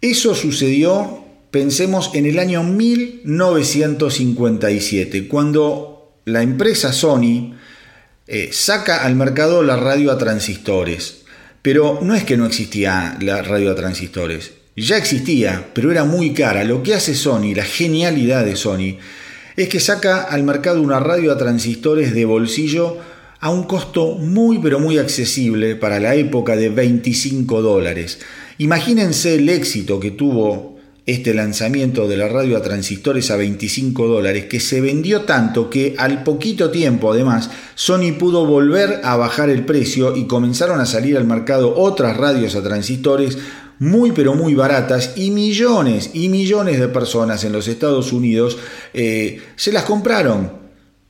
Eso 0.00 0.34
sucedió, 0.34 1.24
pensemos, 1.52 2.10
en 2.14 2.26
el 2.26 2.40
año 2.40 2.64
1957, 2.64 5.28
cuando 5.28 6.16
la 6.24 6.42
empresa 6.42 6.92
Sony 6.92 7.54
eh, 8.26 8.48
saca 8.50 9.04
al 9.04 9.14
mercado 9.14 9.62
la 9.62 9.76
radio 9.76 10.10
a 10.10 10.18
transistores. 10.18 11.18
Pero 11.62 12.00
no 12.02 12.16
es 12.16 12.24
que 12.24 12.36
no 12.36 12.46
existía 12.46 13.16
la 13.20 13.42
radio 13.42 13.70
a 13.70 13.76
transistores, 13.76 14.50
ya 14.74 14.96
existía, 14.96 15.68
pero 15.74 15.92
era 15.92 16.02
muy 16.02 16.32
cara. 16.32 16.64
Lo 16.64 16.82
que 16.82 16.94
hace 16.94 17.14
Sony, 17.14 17.54
la 17.54 17.62
genialidad 17.62 18.44
de 18.44 18.56
Sony, 18.56 18.98
es 19.56 19.68
que 19.68 19.80
saca 19.80 20.22
al 20.22 20.42
mercado 20.42 20.80
una 20.80 21.00
radio 21.00 21.32
a 21.32 21.38
transistores 21.38 22.14
de 22.14 22.24
bolsillo 22.24 22.98
a 23.40 23.50
un 23.50 23.64
costo 23.64 24.14
muy 24.14 24.58
pero 24.58 24.78
muy 24.78 24.98
accesible 24.98 25.74
para 25.76 25.98
la 25.98 26.14
época 26.14 26.56
de 26.56 26.68
25 26.68 27.60
dólares. 27.60 28.20
Imagínense 28.58 29.34
el 29.34 29.48
éxito 29.48 29.98
que 29.98 30.12
tuvo 30.12 30.72
este 31.04 31.34
lanzamiento 31.34 32.06
de 32.06 32.16
la 32.16 32.28
radio 32.28 32.56
a 32.56 32.62
transistores 32.62 33.32
a 33.32 33.36
25 33.36 34.06
dólares, 34.06 34.44
que 34.44 34.60
se 34.60 34.80
vendió 34.80 35.22
tanto 35.22 35.68
que 35.68 35.96
al 35.98 36.22
poquito 36.22 36.70
tiempo 36.70 37.12
además 37.12 37.50
Sony 37.74 38.12
pudo 38.16 38.46
volver 38.46 39.00
a 39.02 39.16
bajar 39.16 39.50
el 39.50 39.64
precio 39.64 40.16
y 40.16 40.28
comenzaron 40.28 40.80
a 40.80 40.86
salir 40.86 41.16
al 41.16 41.24
mercado 41.24 41.74
otras 41.76 42.16
radios 42.16 42.54
a 42.54 42.62
transistores 42.62 43.38
muy 43.82 44.12
pero 44.12 44.34
muy 44.34 44.54
baratas 44.54 45.14
y 45.16 45.32
millones 45.32 46.10
y 46.14 46.28
millones 46.28 46.78
de 46.78 46.86
personas 46.86 47.42
en 47.42 47.50
los 47.50 47.66
Estados 47.66 48.12
Unidos 48.12 48.56
eh, 48.94 49.42
se 49.56 49.72
las 49.72 49.82
compraron 49.82 50.52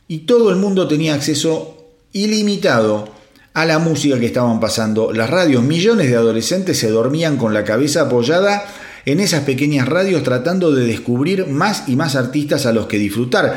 y 0.09 0.21
todo 0.21 0.49
el 0.49 0.57
mundo 0.57 0.89
tenía 0.89 1.13
acceso 1.13 1.93
ilimitado 2.15 3.11
a 3.53 3.67
la 3.67 3.79
música 3.79 4.19
que 4.19 4.25
estaban 4.25 4.59
pasando 4.59 5.13
las 5.13 5.29
radios. 5.29 5.63
Millones 5.63 6.09
de 6.09 6.17
adolescentes 6.17 6.79
se 6.79 6.89
dormían 6.89 7.37
con 7.37 7.53
la 7.53 7.65
cabeza 7.65 8.03
apoyada 8.03 8.65
en 9.05 9.21
esas 9.21 9.43
pequeñas 9.43 9.87
radios 9.87 10.23
tratando 10.23 10.73
de 10.73 10.87
descubrir 10.87 11.49
más 11.49 11.85
y 11.89 11.97
más 11.97 12.17
artistas 12.17 12.65
a 12.65 12.73
los 12.73 12.87
que 12.87 12.97
disfrutar. 12.99 13.55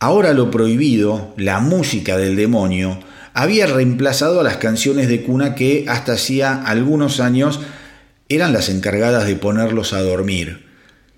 Ahora 0.00 0.34
lo 0.34 0.50
prohibido, 0.50 1.32
la 1.36 1.60
música 1.60 2.16
del 2.16 2.34
demonio, 2.34 2.98
había 3.34 3.68
reemplazado 3.68 4.40
a 4.40 4.42
las 4.42 4.56
canciones 4.56 5.06
de 5.06 5.22
cuna 5.22 5.54
que 5.54 5.84
hasta 5.88 6.14
hacía 6.14 6.60
algunos 6.64 7.20
años 7.20 7.60
eran 8.28 8.52
las 8.52 8.68
encargadas 8.68 9.26
de 9.26 9.36
ponerlos 9.36 9.92
a 9.92 10.00
dormir. 10.00 10.66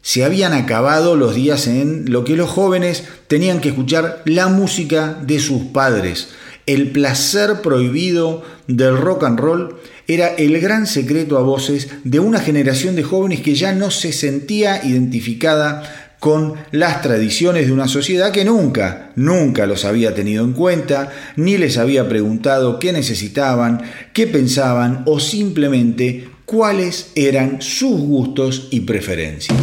Se 0.02 0.24
habían 0.24 0.52
acabado 0.52 1.16
los 1.16 1.34
días 1.34 1.66
en 1.66 2.11
lo 2.12 2.24
que 2.24 2.36
los 2.36 2.50
jóvenes 2.50 3.05
tenían 3.26 3.61
que 3.61 3.70
escuchar 3.70 4.22
la 4.26 4.48
música 4.48 5.18
de 5.22 5.40
sus 5.40 5.62
padres. 5.62 6.28
El 6.66 6.90
placer 6.90 7.62
prohibido 7.62 8.42
del 8.66 8.98
rock 8.98 9.24
and 9.24 9.40
roll 9.40 9.76
era 10.07 10.28
el 10.28 10.61
gran 10.61 10.86
secreto 10.86 11.38
a 11.38 11.42
voces 11.42 11.88
de 12.05 12.20
una 12.20 12.40
generación 12.40 12.96
de 12.96 13.02
jóvenes 13.02 13.40
que 13.40 13.55
ya 13.55 13.72
no 13.72 13.90
se 13.90 14.12
sentía 14.12 14.84
identificada 14.84 16.05
con 16.20 16.55
las 16.70 17.02
tradiciones 17.02 17.66
de 17.66 17.72
una 17.72 17.86
sociedad 17.86 18.32
que 18.32 18.46
nunca, 18.46 19.12
nunca 19.14 19.66
los 19.66 19.84
había 19.84 20.14
tenido 20.14 20.42
en 20.44 20.55
cuenta, 20.55 21.12
ni 21.36 21.59
les 21.59 21.76
había 21.76 22.09
preguntado 22.09 22.78
qué 22.78 22.92
necesitaban, 22.92 23.82
qué 24.14 24.26
pensaban 24.26 25.02
o 25.05 25.20
simplemente 25.20 26.28
cuáles 26.45 27.12
eran 27.14 27.61
sus 27.61 28.01
gustos 28.01 28.68
y 28.70 28.80
preferencias. 28.80 29.59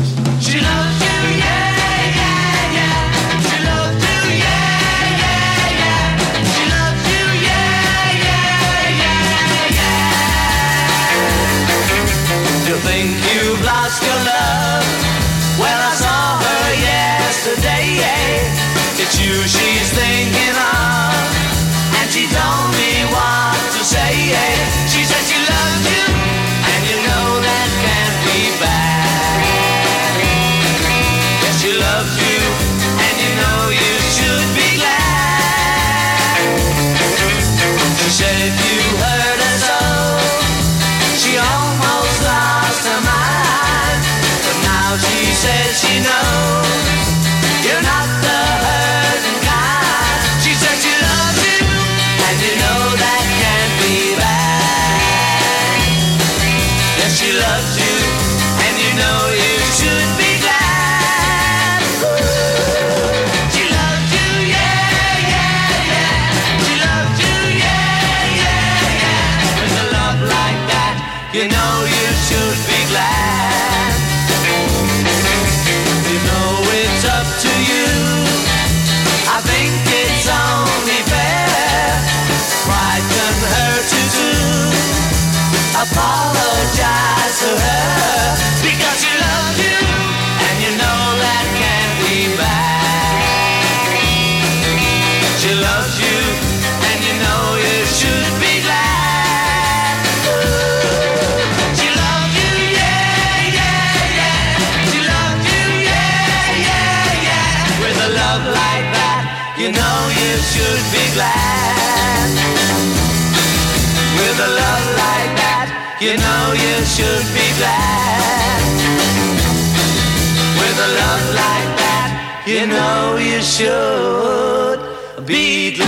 Should 123.52 124.80
be 125.28 125.74
glad. 125.76 125.88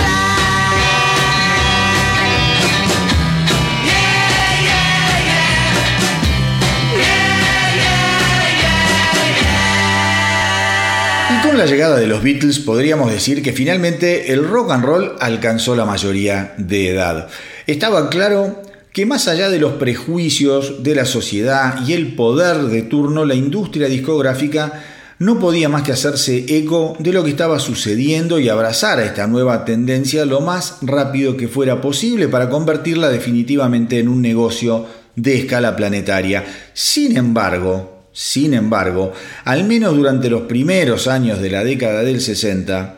Con 11.42 11.58
la 11.58 11.66
llegada 11.66 11.96
de 11.96 12.06
los 12.06 12.22
Beatles 12.22 12.58
podríamos 12.58 13.10
decir 13.10 13.42
que 13.42 13.52
finalmente 13.52 14.32
el 14.32 14.46
rock 14.46 14.72
and 14.72 14.84
roll 14.84 15.12
alcanzó 15.20 15.74
la 15.74 15.86
mayoría 15.86 16.54
de 16.58 16.90
edad. 16.90 17.28
Estaba 17.66 18.10
claro 18.10 18.62
que 18.92 19.06
más 19.06 19.26
allá 19.26 19.48
de 19.48 19.58
los 19.58 19.74
prejuicios 19.74 20.82
de 20.82 20.94
la 20.94 21.04
sociedad 21.06 21.86
y 21.86 21.94
el 21.94 22.14
poder 22.14 22.58
de 22.64 22.82
turno, 22.82 23.24
la 23.24 23.34
industria 23.34 23.88
discográfica 23.88 24.82
no 25.18 25.38
podía 25.38 25.68
más 25.68 25.82
que 25.82 25.92
hacerse 25.92 26.44
eco 26.48 26.96
de 26.98 27.12
lo 27.12 27.24
que 27.24 27.30
estaba 27.30 27.58
sucediendo 27.58 28.38
y 28.38 28.48
abrazar 28.48 28.98
a 28.98 29.04
esta 29.04 29.26
nueva 29.26 29.64
tendencia 29.64 30.24
lo 30.24 30.40
más 30.40 30.78
rápido 30.82 31.36
que 31.36 31.48
fuera 31.48 31.80
posible 31.80 32.28
para 32.28 32.48
convertirla 32.48 33.08
definitivamente 33.08 33.98
en 33.98 34.08
un 34.08 34.20
negocio 34.22 34.86
de 35.16 35.38
escala 35.38 35.76
planetaria. 35.76 36.44
Sin 36.72 37.16
embargo, 37.16 37.94
sin 38.12 38.54
embargo, 38.54 39.12
al 39.44 39.64
menos 39.64 39.96
durante 39.96 40.30
los 40.30 40.42
primeros 40.42 41.08
años 41.08 41.40
de 41.40 41.50
la 41.50 41.64
década 41.64 42.02
del 42.02 42.20
60, 42.20 42.96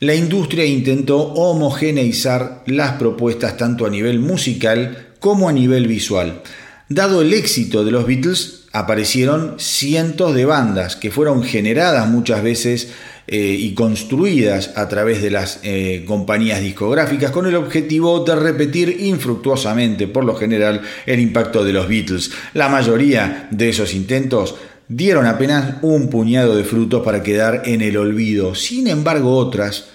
la 0.00 0.14
industria 0.14 0.64
intentó 0.64 1.18
homogeneizar 1.18 2.62
las 2.66 2.92
propuestas 2.92 3.56
tanto 3.56 3.86
a 3.86 3.90
nivel 3.90 4.18
musical 4.18 5.08
como 5.18 5.48
a 5.48 5.52
nivel 5.52 5.86
visual. 5.86 6.42
Dado 6.88 7.22
el 7.22 7.32
éxito 7.32 7.82
de 7.82 7.90
los 7.90 8.06
Beatles, 8.06 8.64
aparecieron 8.72 9.54
cientos 9.58 10.34
de 10.34 10.44
bandas 10.44 10.96
que 10.96 11.10
fueron 11.10 11.42
generadas 11.42 12.08
muchas 12.08 12.42
veces 12.42 12.92
eh, 13.26 13.56
y 13.58 13.72
construidas 13.72 14.72
a 14.76 14.86
través 14.86 15.22
de 15.22 15.30
las 15.30 15.60
eh, 15.62 16.04
compañías 16.06 16.60
discográficas 16.60 17.30
con 17.30 17.46
el 17.46 17.54
objetivo 17.54 18.22
de 18.22 18.36
repetir 18.36 18.98
infructuosamente, 19.00 20.08
por 20.08 20.24
lo 20.26 20.34
general, 20.34 20.82
el 21.06 21.20
impacto 21.20 21.64
de 21.64 21.72
los 21.72 21.88
Beatles. 21.88 22.32
La 22.52 22.68
mayoría 22.68 23.48
de 23.50 23.70
esos 23.70 23.94
intentos 23.94 24.56
dieron 24.86 25.24
apenas 25.24 25.76
un 25.80 26.10
puñado 26.10 26.54
de 26.54 26.64
frutos 26.64 27.02
para 27.02 27.22
quedar 27.22 27.62
en 27.64 27.80
el 27.80 27.96
olvido. 27.96 28.54
Sin 28.54 28.88
embargo, 28.88 29.38
otras 29.38 29.86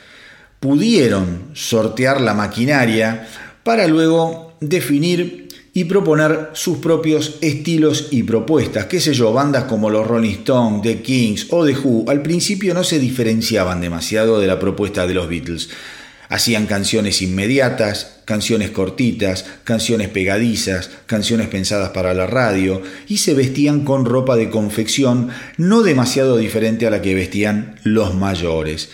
pudieron 0.59 1.49
sortear 1.53 2.19
la 2.19 2.33
maquinaria 2.33 3.27
para 3.63 3.85
luego 3.87 4.53
definir 4.59 5.48
y 5.73 5.85
proponer 5.85 6.49
sus 6.53 6.77
propios 6.79 7.37
estilos 7.41 8.07
y 8.11 8.23
propuestas. 8.23 8.85
Qué 8.85 8.99
sé 8.99 9.13
yo, 9.13 9.31
bandas 9.33 9.65
como 9.65 9.89
los 9.89 10.07
Rolling 10.07 10.31
Stones, 10.31 10.81
The 10.81 11.01
Kings 11.01 11.47
o 11.49 11.65
The 11.65 11.77
Who 11.77 12.05
al 12.09 12.21
principio 12.21 12.73
no 12.73 12.83
se 12.83 12.99
diferenciaban 12.99 13.81
demasiado 13.81 14.39
de 14.39 14.47
la 14.47 14.59
propuesta 14.59 15.05
de 15.05 15.13
los 15.13 15.29
Beatles. 15.29 15.69
Hacían 16.27 16.67
canciones 16.67 17.23
inmediatas, 17.23 18.19
canciones 18.25 18.69
cortitas, 18.69 19.45
canciones 19.63 20.09
pegadizas, 20.09 20.91
canciones 21.07 21.47
pensadas 21.47 21.89
para 21.89 22.13
la 22.13 22.27
radio 22.27 22.83
y 23.07 23.17
se 23.17 23.33
vestían 23.33 23.83
con 23.83 24.05
ropa 24.05 24.35
de 24.35 24.51
confección 24.51 25.29
no 25.57 25.81
demasiado 25.81 26.37
diferente 26.37 26.85
a 26.85 26.91
la 26.91 27.01
que 27.01 27.15
vestían 27.15 27.79
los 27.83 28.13
mayores. 28.13 28.89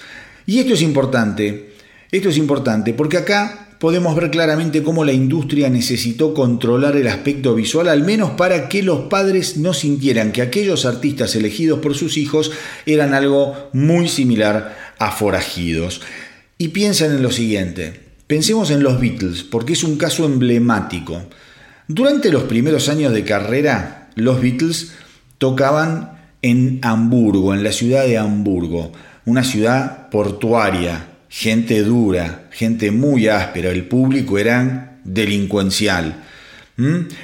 Y 0.46 0.60
esto 0.60 0.74
es 0.74 0.82
importante, 0.82 1.74
esto 2.12 2.30
es 2.30 2.38
importante 2.38 2.94
porque 2.94 3.18
acá 3.18 3.65
podemos 3.86 4.16
ver 4.16 4.32
claramente 4.32 4.82
cómo 4.82 5.06
la 5.06 5.14
industria 5.14 5.70
necesitó 5.70 6.34
controlar 6.34 6.98
el 6.98 7.06
aspecto 7.06 7.54
visual, 7.54 7.88
al 7.88 8.02
menos 8.02 8.32
para 8.32 8.68
que 8.68 8.82
los 8.82 9.02
padres 9.02 9.58
no 9.58 9.76
sintieran 9.76 10.32
que 10.32 10.42
aquellos 10.42 10.88
artistas 10.88 11.36
elegidos 11.36 11.78
por 11.82 11.94
sus 11.94 12.18
hijos 12.18 12.52
eran 12.88 13.14
algo 13.14 13.70
muy 13.74 14.10
similar 14.10 14.76
a 14.98 15.12
forajidos. 15.12 16.02
Y 16.58 16.70
piensen 16.70 17.12
en 17.12 17.22
lo 17.22 17.30
siguiente, 17.30 17.94
pensemos 18.26 18.72
en 18.72 18.82
los 18.82 19.00
Beatles, 19.00 19.44
porque 19.44 19.74
es 19.74 19.84
un 19.84 19.98
caso 19.98 20.26
emblemático. 20.26 21.22
Durante 21.88 22.32
los 22.32 22.46
primeros 22.46 22.90
años 22.90 23.14
de 23.14 23.24
carrera, 23.24 24.10
los 24.16 24.42
Beatles 24.42 24.94
tocaban 25.38 26.24
en 26.42 26.80
Hamburgo, 26.82 27.54
en 27.54 27.64
la 27.64 27.72
ciudad 27.72 28.08
de 28.08 28.18
Hamburgo, 28.18 28.94
una 29.26 29.44
ciudad 29.44 30.10
portuaria, 30.10 31.06
gente 31.38 31.84
dura, 31.84 32.48
gente 32.50 32.92
muy 32.92 33.28
áspera, 33.28 33.70
el 33.70 33.84
público 33.90 34.38
era 34.38 35.00
delincuencial. 35.04 36.24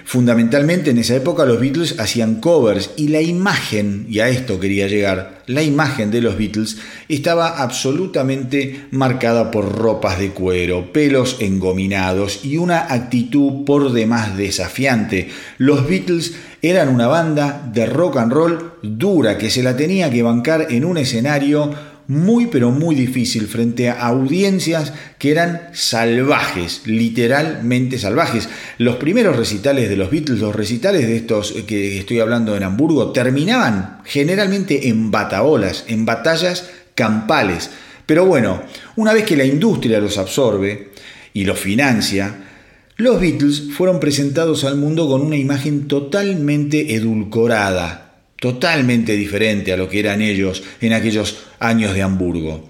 Fundamentalmente 0.03 0.91
en 0.91 0.97
esa 0.97 1.15
época 1.15 1.45
los 1.45 1.61
Beatles 1.61 1.97
hacían 1.97 2.41
covers 2.41 2.91
y 2.97 3.07
la 3.07 3.21
imagen, 3.21 4.05
y 4.09 4.19
a 4.19 4.27
esto 4.27 4.59
quería 4.59 4.87
llegar, 4.87 5.43
la 5.47 5.63
imagen 5.63 6.11
de 6.11 6.19
los 6.19 6.37
Beatles 6.37 6.77
estaba 7.07 7.61
absolutamente 7.61 8.87
marcada 8.91 9.49
por 9.49 9.77
ropas 9.77 10.19
de 10.19 10.31
cuero, 10.31 10.91
pelos 10.91 11.37
engominados 11.39 12.43
y 12.43 12.57
una 12.57 12.93
actitud 12.93 13.63
por 13.65 13.93
demás 13.93 14.35
desafiante. 14.35 15.29
Los 15.57 15.87
Beatles 15.87 16.33
eran 16.61 16.89
una 16.89 17.07
banda 17.07 17.65
de 17.73 17.85
rock 17.85 18.17
and 18.17 18.33
roll 18.33 18.73
dura 18.81 19.37
que 19.37 19.49
se 19.49 19.63
la 19.63 19.77
tenía 19.77 20.09
que 20.09 20.21
bancar 20.21 20.67
en 20.69 20.83
un 20.83 20.97
escenario 20.97 21.90
muy 22.11 22.47
pero 22.47 22.71
muy 22.71 22.93
difícil 22.93 23.47
frente 23.47 23.89
a 23.89 24.07
audiencias 24.07 24.91
que 25.17 25.31
eran 25.31 25.69
salvajes, 25.71 26.81
literalmente 26.83 27.97
salvajes. 27.97 28.49
Los 28.77 28.97
primeros 28.97 29.37
recitales 29.37 29.87
de 29.89 29.95
los 29.95 30.11
Beatles, 30.11 30.41
los 30.41 30.53
recitales 30.53 31.07
de 31.07 31.15
estos 31.15 31.53
que 31.65 31.97
estoy 31.97 32.19
hablando 32.19 32.57
en 32.57 32.63
Hamburgo, 32.63 33.13
terminaban 33.13 33.99
generalmente 34.03 34.89
en 34.89 35.09
bataolas, 35.09 35.85
en 35.87 36.05
batallas 36.05 36.69
campales. 36.95 37.69
Pero 38.05 38.25
bueno, 38.25 38.61
una 38.97 39.13
vez 39.13 39.23
que 39.23 39.37
la 39.37 39.45
industria 39.45 40.01
los 40.01 40.17
absorbe 40.17 40.89
y 41.31 41.45
los 41.45 41.57
financia, 41.57 42.35
los 42.97 43.21
Beatles 43.21 43.69
fueron 43.71 44.01
presentados 44.01 44.65
al 44.65 44.75
mundo 44.75 45.07
con 45.07 45.21
una 45.21 45.37
imagen 45.37 45.87
totalmente 45.87 46.93
edulcorada, 46.93 48.10
totalmente 48.41 49.15
diferente 49.15 49.71
a 49.71 49.77
lo 49.77 49.87
que 49.87 49.99
eran 49.99 50.19
ellos 50.19 50.63
en 50.81 50.93
aquellos 50.93 51.43
años 51.59 51.93
de 51.93 52.01
Hamburgo. 52.01 52.67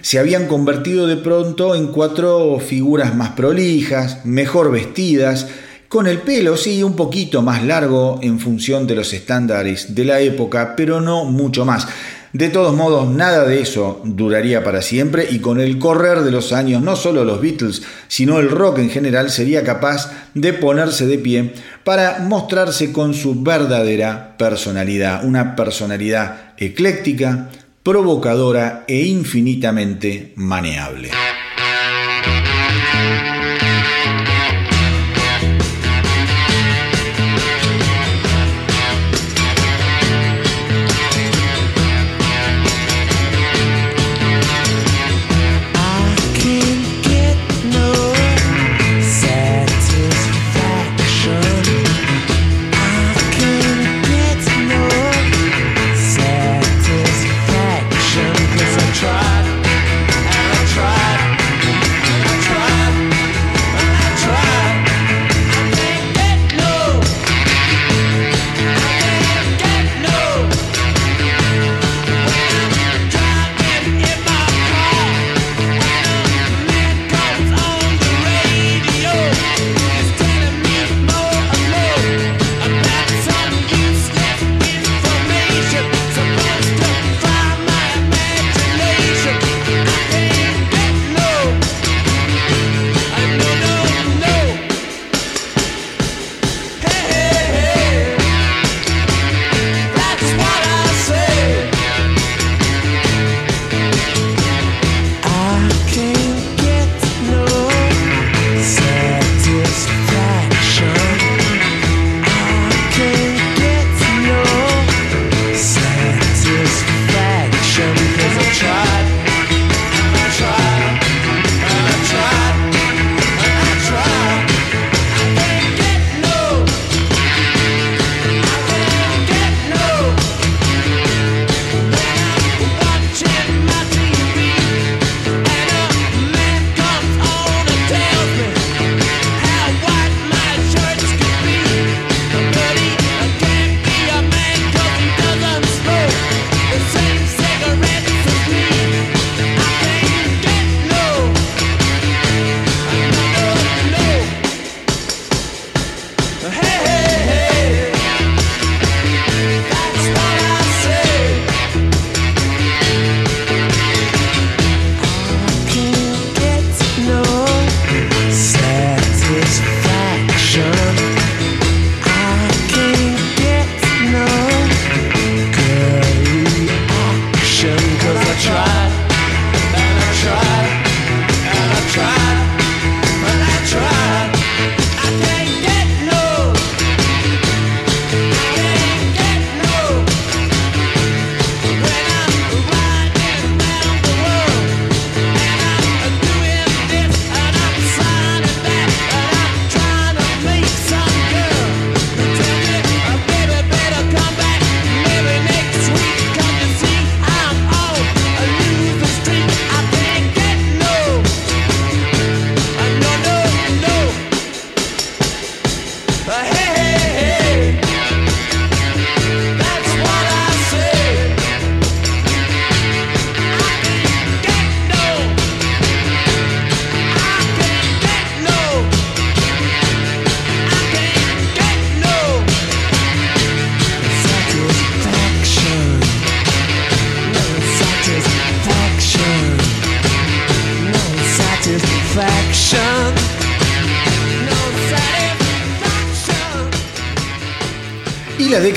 Se 0.00 0.18
habían 0.18 0.46
convertido 0.46 1.06
de 1.06 1.18
pronto 1.18 1.74
en 1.74 1.88
cuatro 1.88 2.58
figuras 2.58 3.14
más 3.14 3.30
prolijas, 3.30 4.24
mejor 4.24 4.72
vestidas, 4.72 5.46
con 5.88 6.06
el 6.06 6.18
pelo 6.18 6.56
sí 6.56 6.82
un 6.82 6.96
poquito 6.96 7.42
más 7.42 7.64
largo 7.64 8.18
en 8.22 8.40
función 8.40 8.86
de 8.86 8.94
los 8.94 9.12
estándares 9.12 9.94
de 9.94 10.04
la 10.06 10.20
época, 10.20 10.74
pero 10.74 11.02
no 11.02 11.26
mucho 11.26 11.66
más. 11.66 11.86
De 12.32 12.50
todos 12.50 12.74
modos, 12.76 13.08
nada 13.08 13.44
de 13.44 13.60
eso 13.60 14.02
duraría 14.04 14.62
para 14.62 14.82
siempre 14.82 15.26
y 15.30 15.38
con 15.38 15.60
el 15.60 15.78
correr 15.78 16.20
de 16.20 16.30
los 16.30 16.52
años, 16.52 16.82
no 16.82 16.94
solo 16.94 17.24
los 17.24 17.40
Beatles, 17.40 17.82
sino 18.06 18.38
el 18.38 18.50
rock 18.50 18.80
en 18.80 18.90
general 18.90 19.30
sería 19.30 19.64
capaz 19.64 20.12
de 20.34 20.52
ponerse 20.52 21.06
de 21.06 21.18
pie 21.18 21.54
para 21.84 22.18
mostrarse 22.18 22.92
con 22.92 23.14
su 23.14 23.42
verdadera 23.42 24.36
personalidad, 24.36 25.24
una 25.24 25.56
personalidad 25.56 26.52
ecléctica, 26.58 27.48
provocadora 27.82 28.84
e 28.86 29.06
infinitamente 29.06 30.34
maneable. 30.36 31.10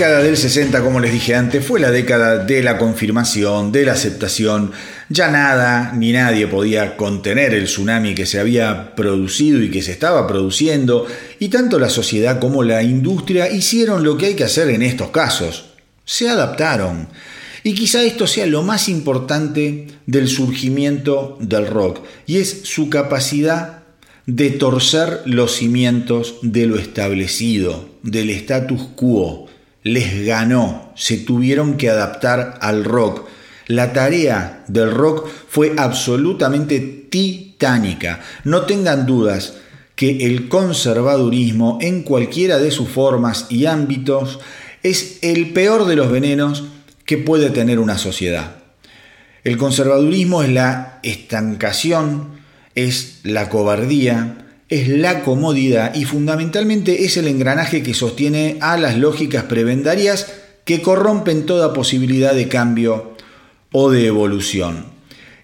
Década 0.02 0.24
del 0.24 0.36
60, 0.36 0.82
como 0.82 1.00
les 1.00 1.14
dije 1.14 1.36
antes, 1.36 1.64
fue 1.64 1.80
la 1.80 1.92
década 1.92 2.44
de 2.44 2.64
la 2.64 2.80
confirmación, 2.80 3.72
de 3.72 3.86
la 3.86 3.92
aceptación. 3.92 4.72
Ya 5.10 5.30
nada 5.30 5.94
ni 5.96 6.12
nadie 6.12 6.48
podía 6.48 6.98
contener 6.98 7.54
el 7.54 7.66
tsunami 7.66 8.16
que 8.16 8.26
se 8.26 8.40
había 8.40 8.96
producido 8.96 9.62
y 9.62 9.70
que 9.70 9.84
se 9.84 9.92
estaba 9.92 10.26
produciendo, 10.26 11.06
y 11.38 11.50
tanto 11.50 11.78
la 11.78 11.92
sociedad 11.92 12.40
como 12.40 12.64
la 12.64 12.82
industria 12.82 13.52
hicieron 13.52 14.04
lo 14.04 14.18
que 14.18 14.26
hay 14.26 14.34
que 14.34 14.44
hacer 14.44 14.72
en 14.72 14.82
estos 14.82 15.12
casos. 15.12 15.66
Se 16.04 16.28
adaptaron. 16.28 17.08
Y 17.62 17.76
quizá 17.76 18.02
esto 18.02 18.26
sea 18.26 18.48
lo 18.48 18.64
más 18.64 18.90
importante 18.90 19.86
del 20.08 20.28
surgimiento 20.30 21.38
del 21.40 21.68
rock, 21.68 22.04
y 22.26 22.38
es 22.38 22.62
su 22.64 22.90
capacidad 22.90 23.84
de 24.26 24.50
torcer 24.50 25.22
los 25.26 25.58
cimientos 25.58 26.38
de 26.42 26.66
lo 26.66 26.80
establecido, 26.80 27.88
del 28.02 28.32
status 28.32 28.82
quo. 28.96 29.51
Les 29.84 30.26
ganó, 30.26 30.92
se 30.96 31.18
tuvieron 31.18 31.78
que 31.78 31.90
adaptar 31.90 32.58
al 32.62 32.84
rock. 32.84 33.28
La 33.68 33.94
tarea 33.94 34.64
del 34.68 34.92
rock 34.92 35.28
fue 35.48 35.74
absolutamente 35.78 36.80
titánica. 36.80 38.22
No 38.44 38.64
tengan 38.64 39.06
dudas 39.06 39.56
que 39.96 40.26
el 40.26 40.50
conservadurismo 40.50 41.78
en 41.82 42.04
cualquiera 42.04 42.58
de 42.58 42.72
sus 42.72 42.90
formas 42.90 43.48
y 43.50 43.66
ámbitos 43.66 44.40
es 44.84 45.20
el 45.22 45.54
peor 45.54 45.86
de 45.86 45.96
los 45.96 46.12
venenos 46.12 46.64
que 47.06 47.18
puede 47.18 47.50
tener 47.50 47.80
una 47.80 47.98
sociedad. 47.98 48.56
El 49.44 49.58
conservadurismo 49.58 50.44
es 50.44 50.50
la 50.50 51.00
estancación, 51.04 52.42
es 52.76 53.20
la 53.24 53.50
cobardía, 53.50 54.51
es 54.72 54.88
la 54.88 55.22
comodidad 55.22 55.94
y 55.96 56.06
fundamentalmente 56.06 57.04
es 57.04 57.18
el 57.18 57.28
engranaje 57.28 57.84
que 57.84 57.94
sostiene 57.94 58.58
a 58.62 58.78
las 58.78 58.98
lógicas 58.98 59.44
prebendarias 59.44 60.32
que 60.64 60.82
corrompen 60.82 61.46
toda 61.46 61.74
posibilidad 61.74 62.34
de 62.34 62.48
cambio 62.48 63.12
o 63.74 63.92
de 63.92 64.08
evolución. 64.08 64.86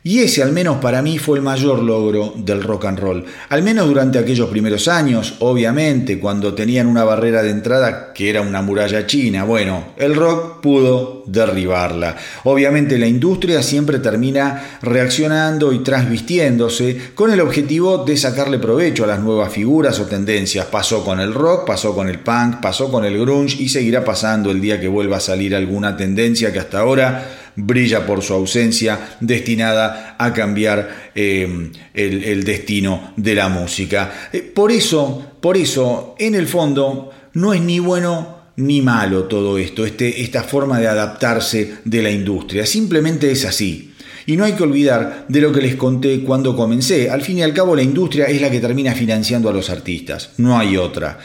Y 0.07 0.21
ese 0.21 0.41
al 0.41 0.53
menos 0.53 0.77
para 0.77 1.01
mí 1.01 1.17
fue 1.17 1.37
el 1.37 1.43
mayor 1.43 1.83
logro 1.83 2.33
del 2.37 2.63
rock 2.63 2.85
and 2.85 2.97
roll. 2.97 3.25
Al 3.49 3.61
menos 3.61 3.89
durante 3.89 4.17
aquellos 4.17 4.49
primeros 4.49 4.87
años, 4.87 5.33
obviamente, 5.39 6.17
cuando 6.17 6.53
tenían 6.53 6.87
una 6.87 7.03
barrera 7.03 7.43
de 7.43 7.49
entrada 7.49 8.13
que 8.13 8.29
era 8.29 8.39
una 8.39 8.61
muralla 8.61 9.05
china. 9.05 9.43
Bueno, 9.43 9.87
el 9.97 10.15
rock 10.15 10.61
pudo 10.61 11.23
derribarla. 11.25 12.15
Obviamente 12.45 12.97
la 12.97 13.05
industria 13.05 13.61
siempre 13.61 13.99
termina 13.99 14.79
reaccionando 14.81 15.73
y 15.73 15.79
transvistiéndose 15.79 17.11
con 17.13 17.29
el 17.33 17.41
objetivo 17.41 18.05
de 18.05 18.15
sacarle 18.15 18.59
provecho 18.59 19.03
a 19.03 19.07
las 19.07 19.19
nuevas 19.19 19.51
figuras 19.51 19.99
o 19.99 20.05
tendencias. 20.05 20.67
Pasó 20.67 21.03
con 21.03 21.19
el 21.19 21.33
rock, 21.33 21.67
pasó 21.67 21.93
con 21.93 22.07
el 22.07 22.19
punk, 22.19 22.61
pasó 22.61 22.89
con 22.89 23.03
el 23.03 23.19
grunge 23.19 23.61
y 23.61 23.67
seguirá 23.67 24.05
pasando 24.05 24.51
el 24.51 24.61
día 24.61 24.79
que 24.79 24.87
vuelva 24.87 25.17
a 25.17 25.19
salir 25.19 25.53
alguna 25.53 25.97
tendencia 25.97 26.53
que 26.53 26.59
hasta 26.59 26.79
ahora 26.79 27.36
brilla 27.57 28.05
por 28.05 28.21
su 28.21 28.33
ausencia, 28.33 29.17
destinada 29.19 30.15
a 30.17 30.31
cambiar 30.31 31.11
eh, 31.13 31.71
el, 31.93 32.43
destino 32.43 33.13
de 33.17 33.35
la 33.35 33.49
música. 33.49 34.29
Eh, 34.31 34.41
por 34.41 34.71
eso, 34.71 35.33
por 35.41 35.57
eso, 35.57 36.15
en 36.19 36.35
el 36.35 36.47
fondo, 36.47 37.11
no 37.33 37.53
es 37.53 37.61
ni 37.61 37.79
bueno 37.79 38.37
ni 38.57 38.81
malo 38.81 39.25
todo 39.25 39.57
esto, 39.57 39.85
este, 39.85 40.21
esta 40.21 40.43
forma 40.43 40.79
de 40.79 40.87
adaptarse 40.87 41.75
de 41.83 42.01
la 42.01 42.11
industria. 42.11 42.65
Simplemente 42.65 43.31
es 43.31 43.45
así. 43.45 43.93
Y 44.25 44.35
no 44.35 44.43
hay 44.43 44.53
que 44.53 44.63
olvidar 44.63 45.25
de 45.27 45.41
lo 45.41 45.51
que 45.51 45.61
les 45.61 45.75
conté 45.75 46.21
cuando 46.21 46.55
comencé. 46.55 47.09
Al 47.09 47.21
fin 47.21 47.37
y 47.37 47.43
al 47.43 47.53
cabo, 47.53 47.75
la 47.75 47.81
industria 47.81 48.25
es 48.25 48.41
la 48.41 48.51
que 48.51 48.59
termina 48.59 48.93
financiando 48.93 49.49
a 49.49 49.53
los 49.53 49.69
artistas. 49.69 50.31
No 50.37 50.57
hay 50.57 50.75
otra. 50.75 51.17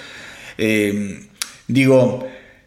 Eh, 0.56 1.24
digo, 1.66 2.24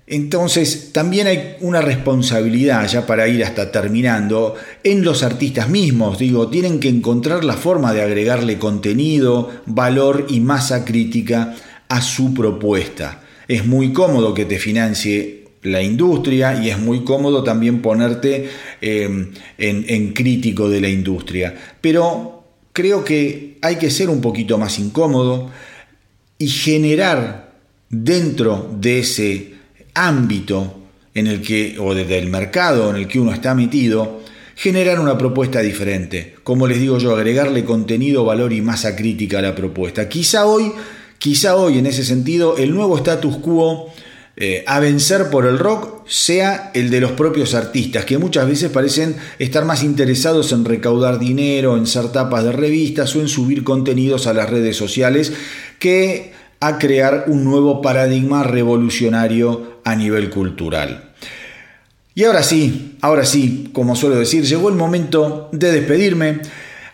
entonces, 0.07 0.91
también 0.93 1.25
hay 1.25 1.55
una 1.61 1.81
responsabilidad, 1.81 2.87
ya 2.87 3.07
para 3.07 3.27
ir 3.27 3.43
hasta 3.43 3.71
terminando, 3.71 4.55
en 4.83 5.03
los 5.03 5.23
artistas 5.23 5.67
mismos. 5.67 6.19
Digo, 6.19 6.47
tienen 6.47 6.79
que 6.79 6.89
encontrar 6.89 7.43
la 7.43 7.55
forma 7.55 7.91
de 7.91 8.03
agregarle 8.03 8.59
contenido, 8.59 9.49
valor 9.65 10.27
y 10.29 10.41
masa 10.41 10.85
crítica 10.85 11.55
a 11.87 12.01
su 12.01 12.35
propuesta. 12.35 13.23
Es 13.47 13.65
muy 13.65 13.93
cómodo 13.93 14.35
que 14.35 14.45
te 14.45 14.59
financie 14.59 15.45
la 15.63 15.81
industria 15.81 16.63
y 16.63 16.69
es 16.69 16.77
muy 16.77 17.03
cómodo 17.03 17.43
también 17.43 17.81
ponerte 17.81 18.49
en, 18.81 19.33
en 19.57 20.13
crítico 20.13 20.69
de 20.69 20.81
la 20.81 20.89
industria. 20.89 21.55
Pero 21.81 22.43
creo 22.73 23.03
que 23.03 23.57
hay 23.63 23.77
que 23.77 23.89
ser 23.89 24.11
un 24.11 24.21
poquito 24.21 24.59
más 24.59 24.77
incómodo 24.77 25.49
y 26.37 26.47
generar 26.47 27.55
dentro 27.89 28.69
de 28.79 28.99
ese 28.99 29.54
ámbito 29.95 30.81
en 31.15 31.27
el 31.27 31.41
que, 31.41 31.77
o 31.79 31.95
del 31.95 32.27
mercado 32.27 32.89
en 32.91 32.97
el 32.97 33.07
que 33.07 33.19
uno 33.19 33.33
está 33.33 33.55
metido, 33.55 34.21
generar 34.55 34.99
una 34.99 35.17
propuesta 35.17 35.61
diferente. 35.61 36.35
Como 36.43 36.67
les 36.67 36.79
digo 36.79 36.97
yo, 36.99 37.15
agregarle 37.15 37.65
contenido, 37.65 38.25
valor 38.25 38.53
y 38.53 38.61
masa 38.61 38.95
crítica 38.95 39.39
a 39.39 39.41
la 39.41 39.55
propuesta. 39.55 40.07
Quizá 40.07 40.45
hoy, 40.45 40.71
quizá 41.17 41.55
hoy 41.55 41.79
en 41.79 41.87
ese 41.87 42.03
sentido, 42.03 42.57
el 42.57 42.73
nuevo 42.73 42.97
status 42.97 43.37
quo 43.37 43.91
eh, 44.37 44.65
a 44.67 44.81
vencer 44.81 45.29
por 45.29 45.45
el 45.45 45.57
rock 45.57 46.05
sea 46.07 46.71
el 46.73 46.89
de 46.89 46.99
los 46.99 47.11
propios 47.13 47.53
artistas, 47.55 48.03
que 48.03 48.17
muchas 48.17 48.45
veces 48.45 48.69
parecen 48.69 49.15
estar 49.39 49.63
más 49.63 49.81
interesados 49.81 50.51
en 50.51 50.65
recaudar 50.65 51.19
dinero, 51.19 51.77
en 51.77 51.87
ser 51.87 52.09
tapas 52.09 52.43
de 52.43 52.51
revistas 52.51 53.15
o 53.15 53.21
en 53.21 53.29
subir 53.29 53.63
contenidos 53.63 54.27
a 54.27 54.33
las 54.33 54.49
redes 54.49 54.75
sociales 54.75 55.31
que 55.79 56.33
a 56.59 56.79
crear 56.79 57.25
un 57.27 57.45
nuevo 57.45 57.81
paradigma 57.81 58.43
revolucionario 58.43 59.74
a 59.85 59.95
nivel 59.95 60.29
cultural. 60.29 61.13
Y 62.13 62.23
ahora 62.25 62.43
sí, 62.43 62.97
ahora 63.01 63.23
sí, 63.23 63.69
como 63.71 63.95
suelo 63.95 64.17
decir, 64.17 64.43
llegó 64.43 64.69
el 64.69 64.75
momento 64.75 65.49
de 65.53 65.71
despedirme. 65.71 66.41